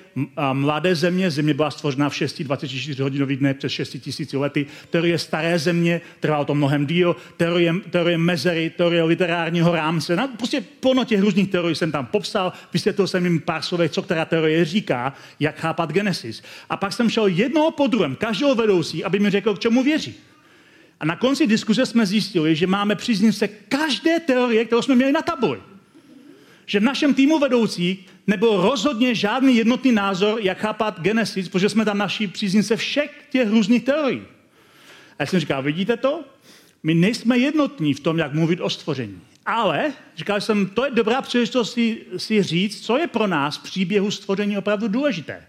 mladé 0.53 0.95
země, 0.95 1.31
země 1.31 1.55
byla 1.55 1.71
stvořena 1.71 2.09
v 2.09 2.17
6 2.17 2.43
24 2.43 3.03
hodinových 3.03 3.39
dnech 3.39 3.57
přes 3.57 3.73
6 3.73 3.97
tisíc 4.01 4.33
lety, 4.33 4.67
teorie 4.91 5.19
staré 5.19 5.59
země, 5.59 6.01
trvalo 6.21 6.45
to 6.45 6.55
mnohem 6.55 6.87
díl, 6.87 7.17
teorie, 7.37 7.75
teorie 7.91 8.19
mezery, 8.19 8.71
teorie 8.71 9.03
literárního 9.03 9.75
rámce, 9.75 10.17
no, 10.17 10.29
prostě 10.37 10.65
plno 10.81 11.05
těch 11.05 11.21
různých 11.21 11.51
teorií 11.51 11.75
jsem 11.75 11.93
tam 11.93 12.07
popsal, 12.07 12.53
vysvětlil 12.73 13.07
jsem 13.07 13.25
jim 13.25 13.41
pár 13.41 13.63
slovech, 13.63 13.91
co 13.91 14.03
která 14.03 14.25
teorie 14.25 14.65
říká, 14.65 15.15
jak 15.41 15.59
chápat 15.59 15.93
Genesis. 15.93 16.43
A 16.71 16.77
pak 16.77 16.93
jsem 16.93 17.11
šel 17.11 17.27
jednoho 17.27 17.71
po 17.71 17.87
druhém, 17.87 18.17
každého 18.17 18.55
vedoucí, 18.55 19.05
aby 19.05 19.19
mi 19.19 19.31
řekl, 19.31 19.55
k 19.55 19.59
čemu 19.59 19.83
věří. 19.83 20.15
A 21.01 21.05
na 21.05 21.17
konci 21.17 21.47
diskuze 21.47 21.87
jsme 21.87 22.07
zjistili, 22.07 22.57
že 22.57 22.67
máme 22.67 22.95
příznivce 22.95 23.49
každé 23.49 24.21
teorie, 24.21 24.65
kterou 24.65 24.83
jsme 24.83 24.95
měli 24.95 25.13
na 25.13 25.23
tabuli. 25.23 25.61
Že 26.67 26.81
v 26.81 26.83
našem 26.83 27.15
týmu 27.15 27.39
vedoucí 27.39 28.07
nebyl 28.27 28.61
rozhodně 28.61 29.15
žádný 29.15 29.57
jednotný 29.57 29.93
názor, 29.93 30.41
jak 30.41 30.59
chápat 30.59 31.01
Genesis, 31.01 31.49
protože 31.49 31.69
jsme 31.69 31.85
tam 31.85 31.99
naši 31.99 32.27
příznivce 32.27 32.77
všech 32.77 33.11
těch 33.31 33.51
různých 33.51 33.85
teorií. 33.85 34.23
A 35.19 35.23
já 35.23 35.27
jsem 35.27 35.41
říkal, 35.41 35.63
vidíte 35.63 35.97
to? 35.97 36.25
My 36.83 36.95
nejsme 36.95 37.39
jednotní 37.39 37.95
v 37.95 38.01
tom, 38.01 38.19
jak 38.19 38.33
mluvit 38.33 38.61
o 38.61 38.71
stvoření. 38.71 39.21
Ale, 39.47 39.93
říkal 40.17 40.41
jsem, 40.41 40.67
to 40.67 40.85
je 40.85 40.91
dobrá 40.91 41.23
příležitost 41.23 41.73
si, 41.73 42.03
si 42.17 42.43
říct, 42.43 42.81
co 42.81 42.99
je 42.99 43.07
pro 43.07 43.27
nás 43.27 43.59
v 43.59 43.63
příběhu 43.63 44.11
stvoření 44.11 44.59
opravdu 44.59 44.89
důležité. 44.89 45.47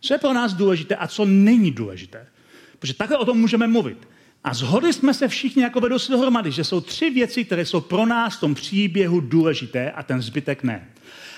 Co 0.00 0.14
je 0.14 0.18
pro 0.18 0.32
nás 0.32 0.52
důležité 0.52 0.96
a 0.96 1.08
co 1.08 1.24
není 1.24 1.70
důležité. 1.70 2.26
Protože 2.78 2.94
takhle 2.94 3.16
o 3.16 3.24
tom 3.24 3.38
můžeme 3.38 3.66
mluvit. 3.66 4.08
A 4.44 4.54
zhodli 4.54 4.92
jsme 4.92 5.14
se 5.14 5.28
všichni 5.28 5.62
jako 5.62 5.80
vedoucí 5.80 6.12
dohromady, 6.12 6.52
že 6.52 6.64
jsou 6.64 6.80
tři 6.80 7.10
věci, 7.10 7.44
které 7.44 7.66
jsou 7.66 7.80
pro 7.80 8.06
nás 8.06 8.36
v 8.36 8.40
tom 8.40 8.54
příběhu 8.54 9.20
důležité 9.20 9.90
a 9.90 10.02
ten 10.02 10.22
zbytek 10.22 10.62
ne. 10.62 10.88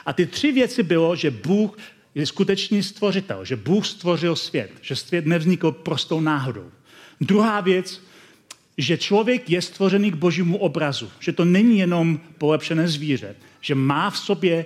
A 0.06 0.12
ty 0.12 0.26
tři 0.26 0.52
věci 0.52 0.82
bylo, 0.82 1.16
že 1.16 1.30
Bůh 1.30 1.78
je 2.14 2.26
skutečný 2.26 2.82
stvořitel, 2.82 3.44
že 3.44 3.56
Bůh 3.56 3.87
stvořil 3.87 4.37
svět, 4.37 4.70
že 4.80 4.96
svět 4.96 5.26
nevznikl 5.26 5.72
prostou 5.72 6.20
náhodou. 6.20 6.70
Druhá 7.20 7.61
věc, 7.61 8.02
že 8.78 8.98
člověk 8.98 9.50
je 9.50 9.62
stvořený 9.62 10.11
k 10.11 10.14
božímu 10.14 10.56
obrazu, 10.56 11.11
že 11.20 11.32
to 11.32 11.44
není 11.44 11.78
jenom 11.78 12.20
polepšené 12.38 12.88
zvíře, 12.88 13.37
že 13.61 13.74
má 13.74 14.11
v 14.11 14.18
sobě 14.18 14.64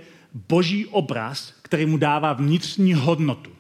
boží 0.49 0.87
obraz, 0.87 1.55
který 1.63 1.87
mu 1.87 1.97
dává 1.97 2.33
vnitřní 2.33 2.95
hodnotu. 2.95 3.51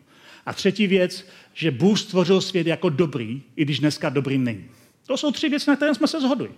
A 0.46 0.52
třetí 0.52 0.86
věc, 0.86 1.28
že 1.54 1.70
Bůh 1.70 1.98
stvořil 1.98 2.40
svět 2.40 2.66
jako 2.66 2.88
dobrý, 2.88 3.42
i 3.56 3.64
když 3.64 3.78
dneska 3.78 4.08
dobrý 4.08 4.38
není. 4.38 4.64
To 5.06 5.16
jsou 5.16 5.32
tři 5.32 5.48
věci, 5.48 5.70
na 5.70 5.76
které 5.76 5.94
jsme 5.94 6.06
se 6.06 6.20
shodli. 6.20 6.50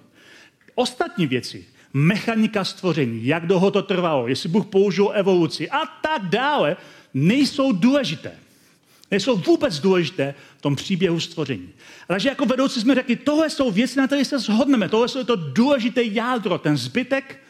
Ostatní 0.75 1.27
věci, 1.27 1.65
mechanika 1.95 2.65
stvoření, 2.65 3.27
jak 3.27 3.47
dlouho 3.47 3.71
to 3.71 3.83
trvalo, 3.83 4.29
jestli 4.29 4.49
Bůh 4.49 4.67
použil 4.67 5.13
evoluci 5.15 5.71
a 5.71 5.87
tak 5.87 6.29
dále, 6.29 6.77
nejsou 7.15 7.73
důležité. 7.73 8.33
Nejsou 9.11 9.37
vůbec 9.37 9.81
důležité 9.81 10.35
v 10.59 10.63
tom 10.63 10.77
příběhu 10.77 11.21
stvoření. 11.21 11.69
Takže 12.09 12.29
jako 12.29 12.47
vedoucí 12.47 12.81
jsme 12.81 12.95
řekli, 12.95 13.17
tohle 13.17 13.51
jsou 13.51 13.71
věci, 13.71 13.99
na 13.99 14.07
které 14.07 14.25
se 14.25 14.39
shodneme, 14.39 14.89
tohle 14.89 15.09
jsou 15.09 15.25
to 15.25 15.37
důležité 15.37 16.03
jádro, 16.05 16.59
ten 16.59 16.77
zbytek 16.77 17.41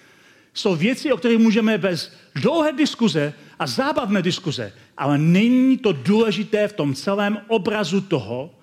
jsou 0.55 0.77
věci, 0.77 1.13
o 1.13 1.17
kterých 1.17 1.39
můžeme 1.39 1.79
bez 1.79 2.13
dlouhé 2.35 2.73
diskuze 2.73 3.33
a 3.59 3.67
zábavné 3.67 4.23
diskuze, 4.23 4.73
ale 4.97 5.19
není 5.19 5.79
to 5.79 5.93
důležité 5.93 6.69
v 6.69 6.73
tom 6.73 6.95
celém 6.95 7.39
obrazu 7.49 8.01
toho, 8.01 8.55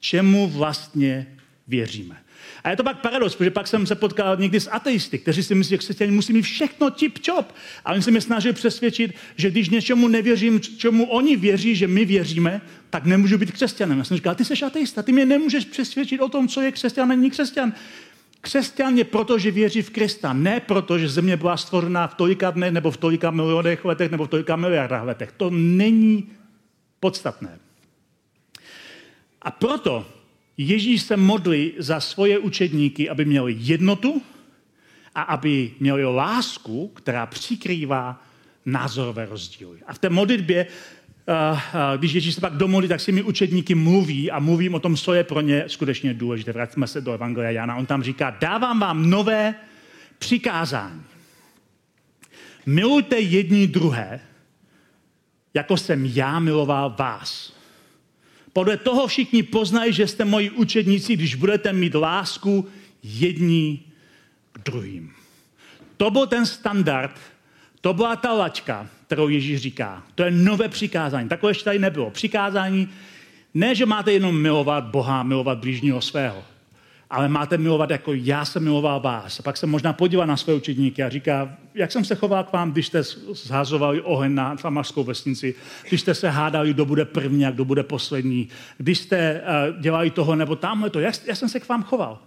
čemu 0.00 0.48
vlastně 0.48 1.36
věříme. 1.68 2.23
A 2.64 2.70
je 2.70 2.76
to 2.76 2.84
pak 2.84 3.00
paradox, 3.00 3.36
protože 3.36 3.50
pak 3.50 3.66
jsem 3.66 3.86
se 3.86 3.94
potkal 3.94 4.36
někdy 4.36 4.60
s 4.60 4.70
ateisty, 4.70 5.18
kteří 5.18 5.42
si 5.42 5.54
myslí, 5.54 5.70
že 5.70 5.78
křesťané 5.78 6.12
musí 6.12 6.32
mít 6.32 6.42
všechno 6.42 6.90
tip-čop. 6.90 7.44
A 7.84 7.92
oni 7.92 8.02
se 8.02 8.10
mi 8.10 8.20
snažili 8.20 8.54
přesvědčit, 8.54 9.14
že 9.36 9.50
když 9.50 9.68
něčemu 9.68 10.08
nevěřím, 10.08 10.60
čemu 10.60 11.04
oni 11.04 11.36
věří, 11.36 11.76
že 11.76 11.86
my 11.86 12.04
věříme, 12.04 12.60
tak 12.90 13.04
nemůžu 13.04 13.38
být 13.38 13.52
křesťanem. 13.52 13.98
Já 13.98 14.04
jsem 14.04 14.16
říkal, 14.16 14.34
ty 14.34 14.44
jsi 14.44 14.64
ateista, 14.64 15.02
ty 15.02 15.12
mě 15.12 15.26
nemůžeš 15.26 15.64
přesvědčit 15.64 16.20
o 16.20 16.28
tom, 16.28 16.48
co 16.48 16.60
je 16.60 16.72
křesťan 16.72 17.12
a 17.12 17.14
není 17.14 17.30
křesťan. 17.30 17.72
Křesťan 18.40 18.98
je 18.98 19.04
proto, 19.04 19.38
že 19.38 19.50
věří 19.50 19.82
v 19.82 19.90
Krista, 19.90 20.32
ne 20.32 20.60
proto, 20.60 20.98
že 20.98 21.08
země 21.08 21.36
byla 21.36 21.56
stvořena 21.56 22.06
v 22.06 22.14
tolika 22.14 22.50
dnech, 22.50 22.72
nebo 22.72 22.90
v 22.90 22.96
tolika 22.96 23.30
milionech 23.30 23.84
letech, 23.84 24.10
nebo 24.10 24.24
v 24.24 24.28
tolika 24.28 24.56
miliardách 24.56 25.04
letech. 25.04 25.32
To 25.36 25.50
není 25.50 26.28
podstatné. 27.00 27.58
A 29.42 29.50
proto 29.50 30.13
Ježíš 30.56 31.02
se 31.02 31.16
modlí 31.16 31.72
za 31.78 32.00
svoje 32.00 32.38
učedníky, 32.38 33.10
aby 33.10 33.24
měli 33.24 33.56
jednotu 33.58 34.22
a 35.14 35.22
aby 35.22 35.70
měli 35.80 36.04
lásku, 36.04 36.88
která 36.88 37.26
přikrývá 37.26 38.22
názorové 38.66 39.26
rozdíly. 39.26 39.78
A 39.86 39.94
v 39.94 39.98
té 39.98 40.10
modlitbě, 40.10 40.66
když 41.96 42.12
Ježíš 42.12 42.34
se 42.34 42.40
pak 42.40 42.52
domluví, 42.52 42.88
tak 42.88 43.00
s 43.00 43.04
těmi 43.04 43.22
učedníky 43.22 43.74
mluví 43.74 44.30
a 44.30 44.38
mluvím 44.38 44.74
o 44.74 44.80
tom, 44.80 44.96
co 44.96 45.14
je 45.14 45.24
pro 45.24 45.40
ně 45.40 45.64
skutečně 45.66 46.14
důležité. 46.14 46.52
Vrátíme 46.52 46.86
se 46.86 47.00
do 47.00 47.12
Evangelia 47.12 47.50
Jana. 47.50 47.76
On 47.76 47.86
tam 47.86 48.02
říká, 48.02 48.30
dávám 48.30 48.80
vám 48.80 49.10
nové 49.10 49.54
přikázání. 50.18 51.02
Milujte 52.66 53.20
jedni 53.20 53.66
druhé, 53.66 54.20
jako 55.54 55.76
jsem 55.76 56.04
já 56.04 56.38
miloval 56.38 56.94
vás. 56.98 57.54
Podle 58.54 58.76
toho 58.76 59.06
všichni 59.06 59.42
poznají, 59.42 59.92
že 59.92 60.06
jste 60.06 60.24
moji 60.24 60.50
učedníci, 60.50 61.16
když 61.16 61.34
budete 61.34 61.72
mít 61.72 61.94
lásku 61.94 62.68
jední 63.02 63.82
k 64.52 64.58
druhým. 64.64 65.12
To 65.96 66.10
byl 66.10 66.26
ten 66.26 66.46
standard, 66.46 67.20
to 67.80 67.94
byla 67.94 68.16
ta 68.16 68.32
laťka, 68.32 68.88
kterou 69.06 69.28
Ježíš 69.28 69.60
říká. 69.60 70.02
To 70.14 70.22
je 70.22 70.30
nové 70.30 70.68
přikázání. 70.68 71.28
Takové 71.28 71.50
ještě 71.50 71.64
tady 71.64 71.78
nebylo. 71.78 72.10
Přikázání, 72.10 72.88
ne, 73.54 73.74
že 73.74 73.86
máte 73.86 74.12
jenom 74.12 74.42
milovat 74.42 74.84
Boha, 74.84 75.22
milovat 75.22 75.58
blížního 75.58 76.00
svého 76.00 76.44
ale 77.14 77.28
máte 77.28 77.58
milovat, 77.58 77.90
jako 77.90 78.12
já 78.14 78.44
jsem 78.44 78.62
miloval 78.62 79.00
vás. 79.00 79.40
A 79.40 79.42
pak 79.42 79.56
se 79.56 79.66
možná 79.66 79.92
podívá 79.92 80.26
na 80.26 80.36
své 80.36 80.54
učedníky 80.54 81.02
a 81.02 81.08
říká, 81.08 81.56
jak 81.74 81.92
jsem 81.92 82.04
se 82.04 82.14
choval 82.14 82.44
k 82.44 82.52
vám, 82.52 82.72
když 82.72 82.86
jste 82.86 83.02
zhazovali 83.32 84.00
oheň 84.00 84.34
na 84.34 84.56
Samarskou 84.56 85.04
vesnici, 85.04 85.54
když 85.88 86.00
jste 86.00 86.14
se 86.14 86.30
hádali, 86.30 86.74
kdo 86.74 86.84
bude 86.84 87.04
první 87.04 87.46
a 87.46 87.50
kdo 87.50 87.64
bude 87.64 87.82
poslední, 87.82 88.48
když 88.78 88.98
jste 88.98 89.40
uh, 89.40 89.80
dělali 89.80 90.10
toho 90.10 90.36
nebo 90.36 90.56
tamhle 90.56 90.90
to, 90.90 91.00
jak, 91.00 91.14
jak 91.26 91.36
jsem 91.36 91.48
se 91.48 91.60
k 91.60 91.68
vám 91.68 91.82
choval. 91.82 92.18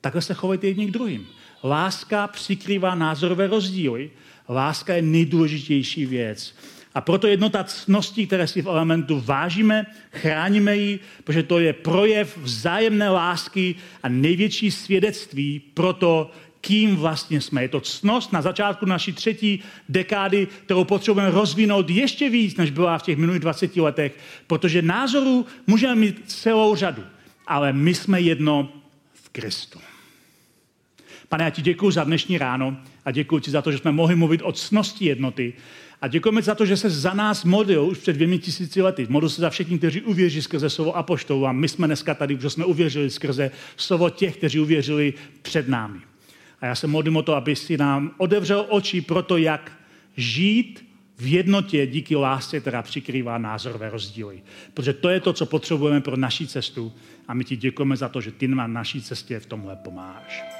Takhle 0.00 0.22
se 0.22 0.34
chovejte 0.34 0.66
jedni 0.66 0.86
k 0.86 0.90
druhým. 0.90 1.26
Láska 1.64 2.26
přikrývá 2.26 2.94
názorové 2.94 3.46
rozdíly. 3.46 4.10
Láska 4.48 4.94
je 4.94 5.02
nejdůležitější 5.02 6.06
věc. 6.06 6.54
A 6.94 7.00
proto 7.00 7.26
jednota 7.26 7.64
cností, 7.64 8.26
které 8.26 8.46
si 8.46 8.62
v 8.62 8.66
elementu 8.66 9.22
vážíme, 9.24 9.86
chráníme 10.12 10.76
ji, 10.76 10.98
protože 11.24 11.42
to 11.42 11.58
je 11.58 11.72
projev 11.72 12.38
vzájemné 12.38 13.10
lásky 13.10 13.74
a 14.02 14.08
největší 14.08 14.70
svědectví 14.70 15.60
pro 15.74 15.92
to, 15.92 16.30
kým 16.60 16.96
vlastně 16.96 17.40
jsme. 17.40 17.62
Je 17.62 17.68
to 17.68 17.80
cnost 17.80 18.32
na 18.32 18.42
začátku 18.42 18.86
naší 18.86 19.12
třetí 19.12 19.62
dekády, 19.88 20.48
kterou 20.64 20.84
potřebujeme 20.84 21.30
rozvinout 21.30 21.90
ještě 21.90 22.30
víc, 22.30 22.56
než 22.56 22.70
byla 22.70 22.98
v 22.98 23.02
těch 23.02 23.16
minulých 23.16 23.40
20 23.40 23.76
letech, 23.76 24.18
protože 24.46 24.82
názorů 24.82 25.46
můžeme 25.66 25.94
mít 25.94 26.22
celou 26.26 26.76
řadu, 26.76 27.02
ale 27.46 27.72
my 27.72 27.94
jsme 27.94 28.20
jedno 28.20 28.68
v 29.12 29.28
Kristu. 29.28 29.89
Pane, 31.30 31.44
já 31.44 31.50
ti 31.50 31.62
děkuji 31.62 31.90
za 31.90 32.04
dnešní 32.04 32.38
ráno 32.38 32.76
a 33.04 33.10
děkuji 33.10 33.38
ti 33.38 33.50
za 33.50 33.62
to, 33.62 33.72
že 33.72 33.78
jsme 33.78 33.92
mohli 33.92 34.16
mluvit 34.16 34.40
o 34.44 34.52
cnosti 34.52 35.04
jednoty, 35.04 35.52
a 36.02 36.08
děkujeme 36.08 36.42
za 36.42 36.54
to, 36.54 36.66
že 36.66 36.76
se 36.76 36.90
za 36.90 37.14
nás 37.14 37.44
modlil 37.44 37.84
už 37.84 37.98
před 37.98 38.12
dvěmi 38.12 38.38
tisíci 38.38 38.82
lety. 38.82 39.06
Modlil 39.08 39.30
se 39.30 39.40
za 39.40 39.50
všechny, 39.50 39.78
kteří 39.78 40.00
uvěří 40.02 40.42
skrze 40.42 40.70
slovo 40.70 40.96
apoštolů. 40.96 41.46
A 41.46 41.52
my 41.52 41.68
jsme 41.68 41.86
dneska 41.86 42.14
tady, 42.14 42.36
protože 42.36 42.50
jsme 42.50 42.64
uvěřili 42.64 43.10
skrze 43.10 43.50
slovo 43.76 44.10
těch, 44.10 44.36
kteří 44.36 44.60
uvěřili 44.60 45.14
před 45.42 45.68
námi. 45.68 46.00
A 46.60 46.66
já 46.66 46.74
se 46.74 46.86
modlím 46.86 47.16
o 47.16 47.22
to, 47.22 47.34
aby 47.34 47.56
si 47.56 47.76
nám 47.76 48.10
odevřel 48.18 48.66
oči 48.68 49.00
pro 49.00 49.22
to, 49.22 49.36
jak 49.36 49.72
žít 50.16 50.86
v 51.18 51.26
jednotě 51.26 51.86
díky 51.86 52.16
lásce, 52.16 52.60
která 52.60 52.82
přikrývá 52.82 53.38
názorové 53.38 53.90
rozdíly. 53.90 54.42
Protože 54.74 54.92
to 54.92 55.08
je 55.08 55.20
to, 55.20 55.32
co 55.32 55.46
potřebujeme 55.46 56.00
pro 56.00 56.16
naší 56.16 56.46
cestu. 56.46 56.92
A 57.28 57.34
my 57.34 57.44
ti 57.44 57.56
děkujeme 57.56 57.96
za 57.96 58.08
to, 58.08 58.20
že 58.20 58.32
ty 58.32 58.48
na 58.48 58.66
naší 58.66 59.02
cestě 59.02 59.40
v 59.40 59.46
tomhle 59.46 59.76
pomáháš. 59.76 60.59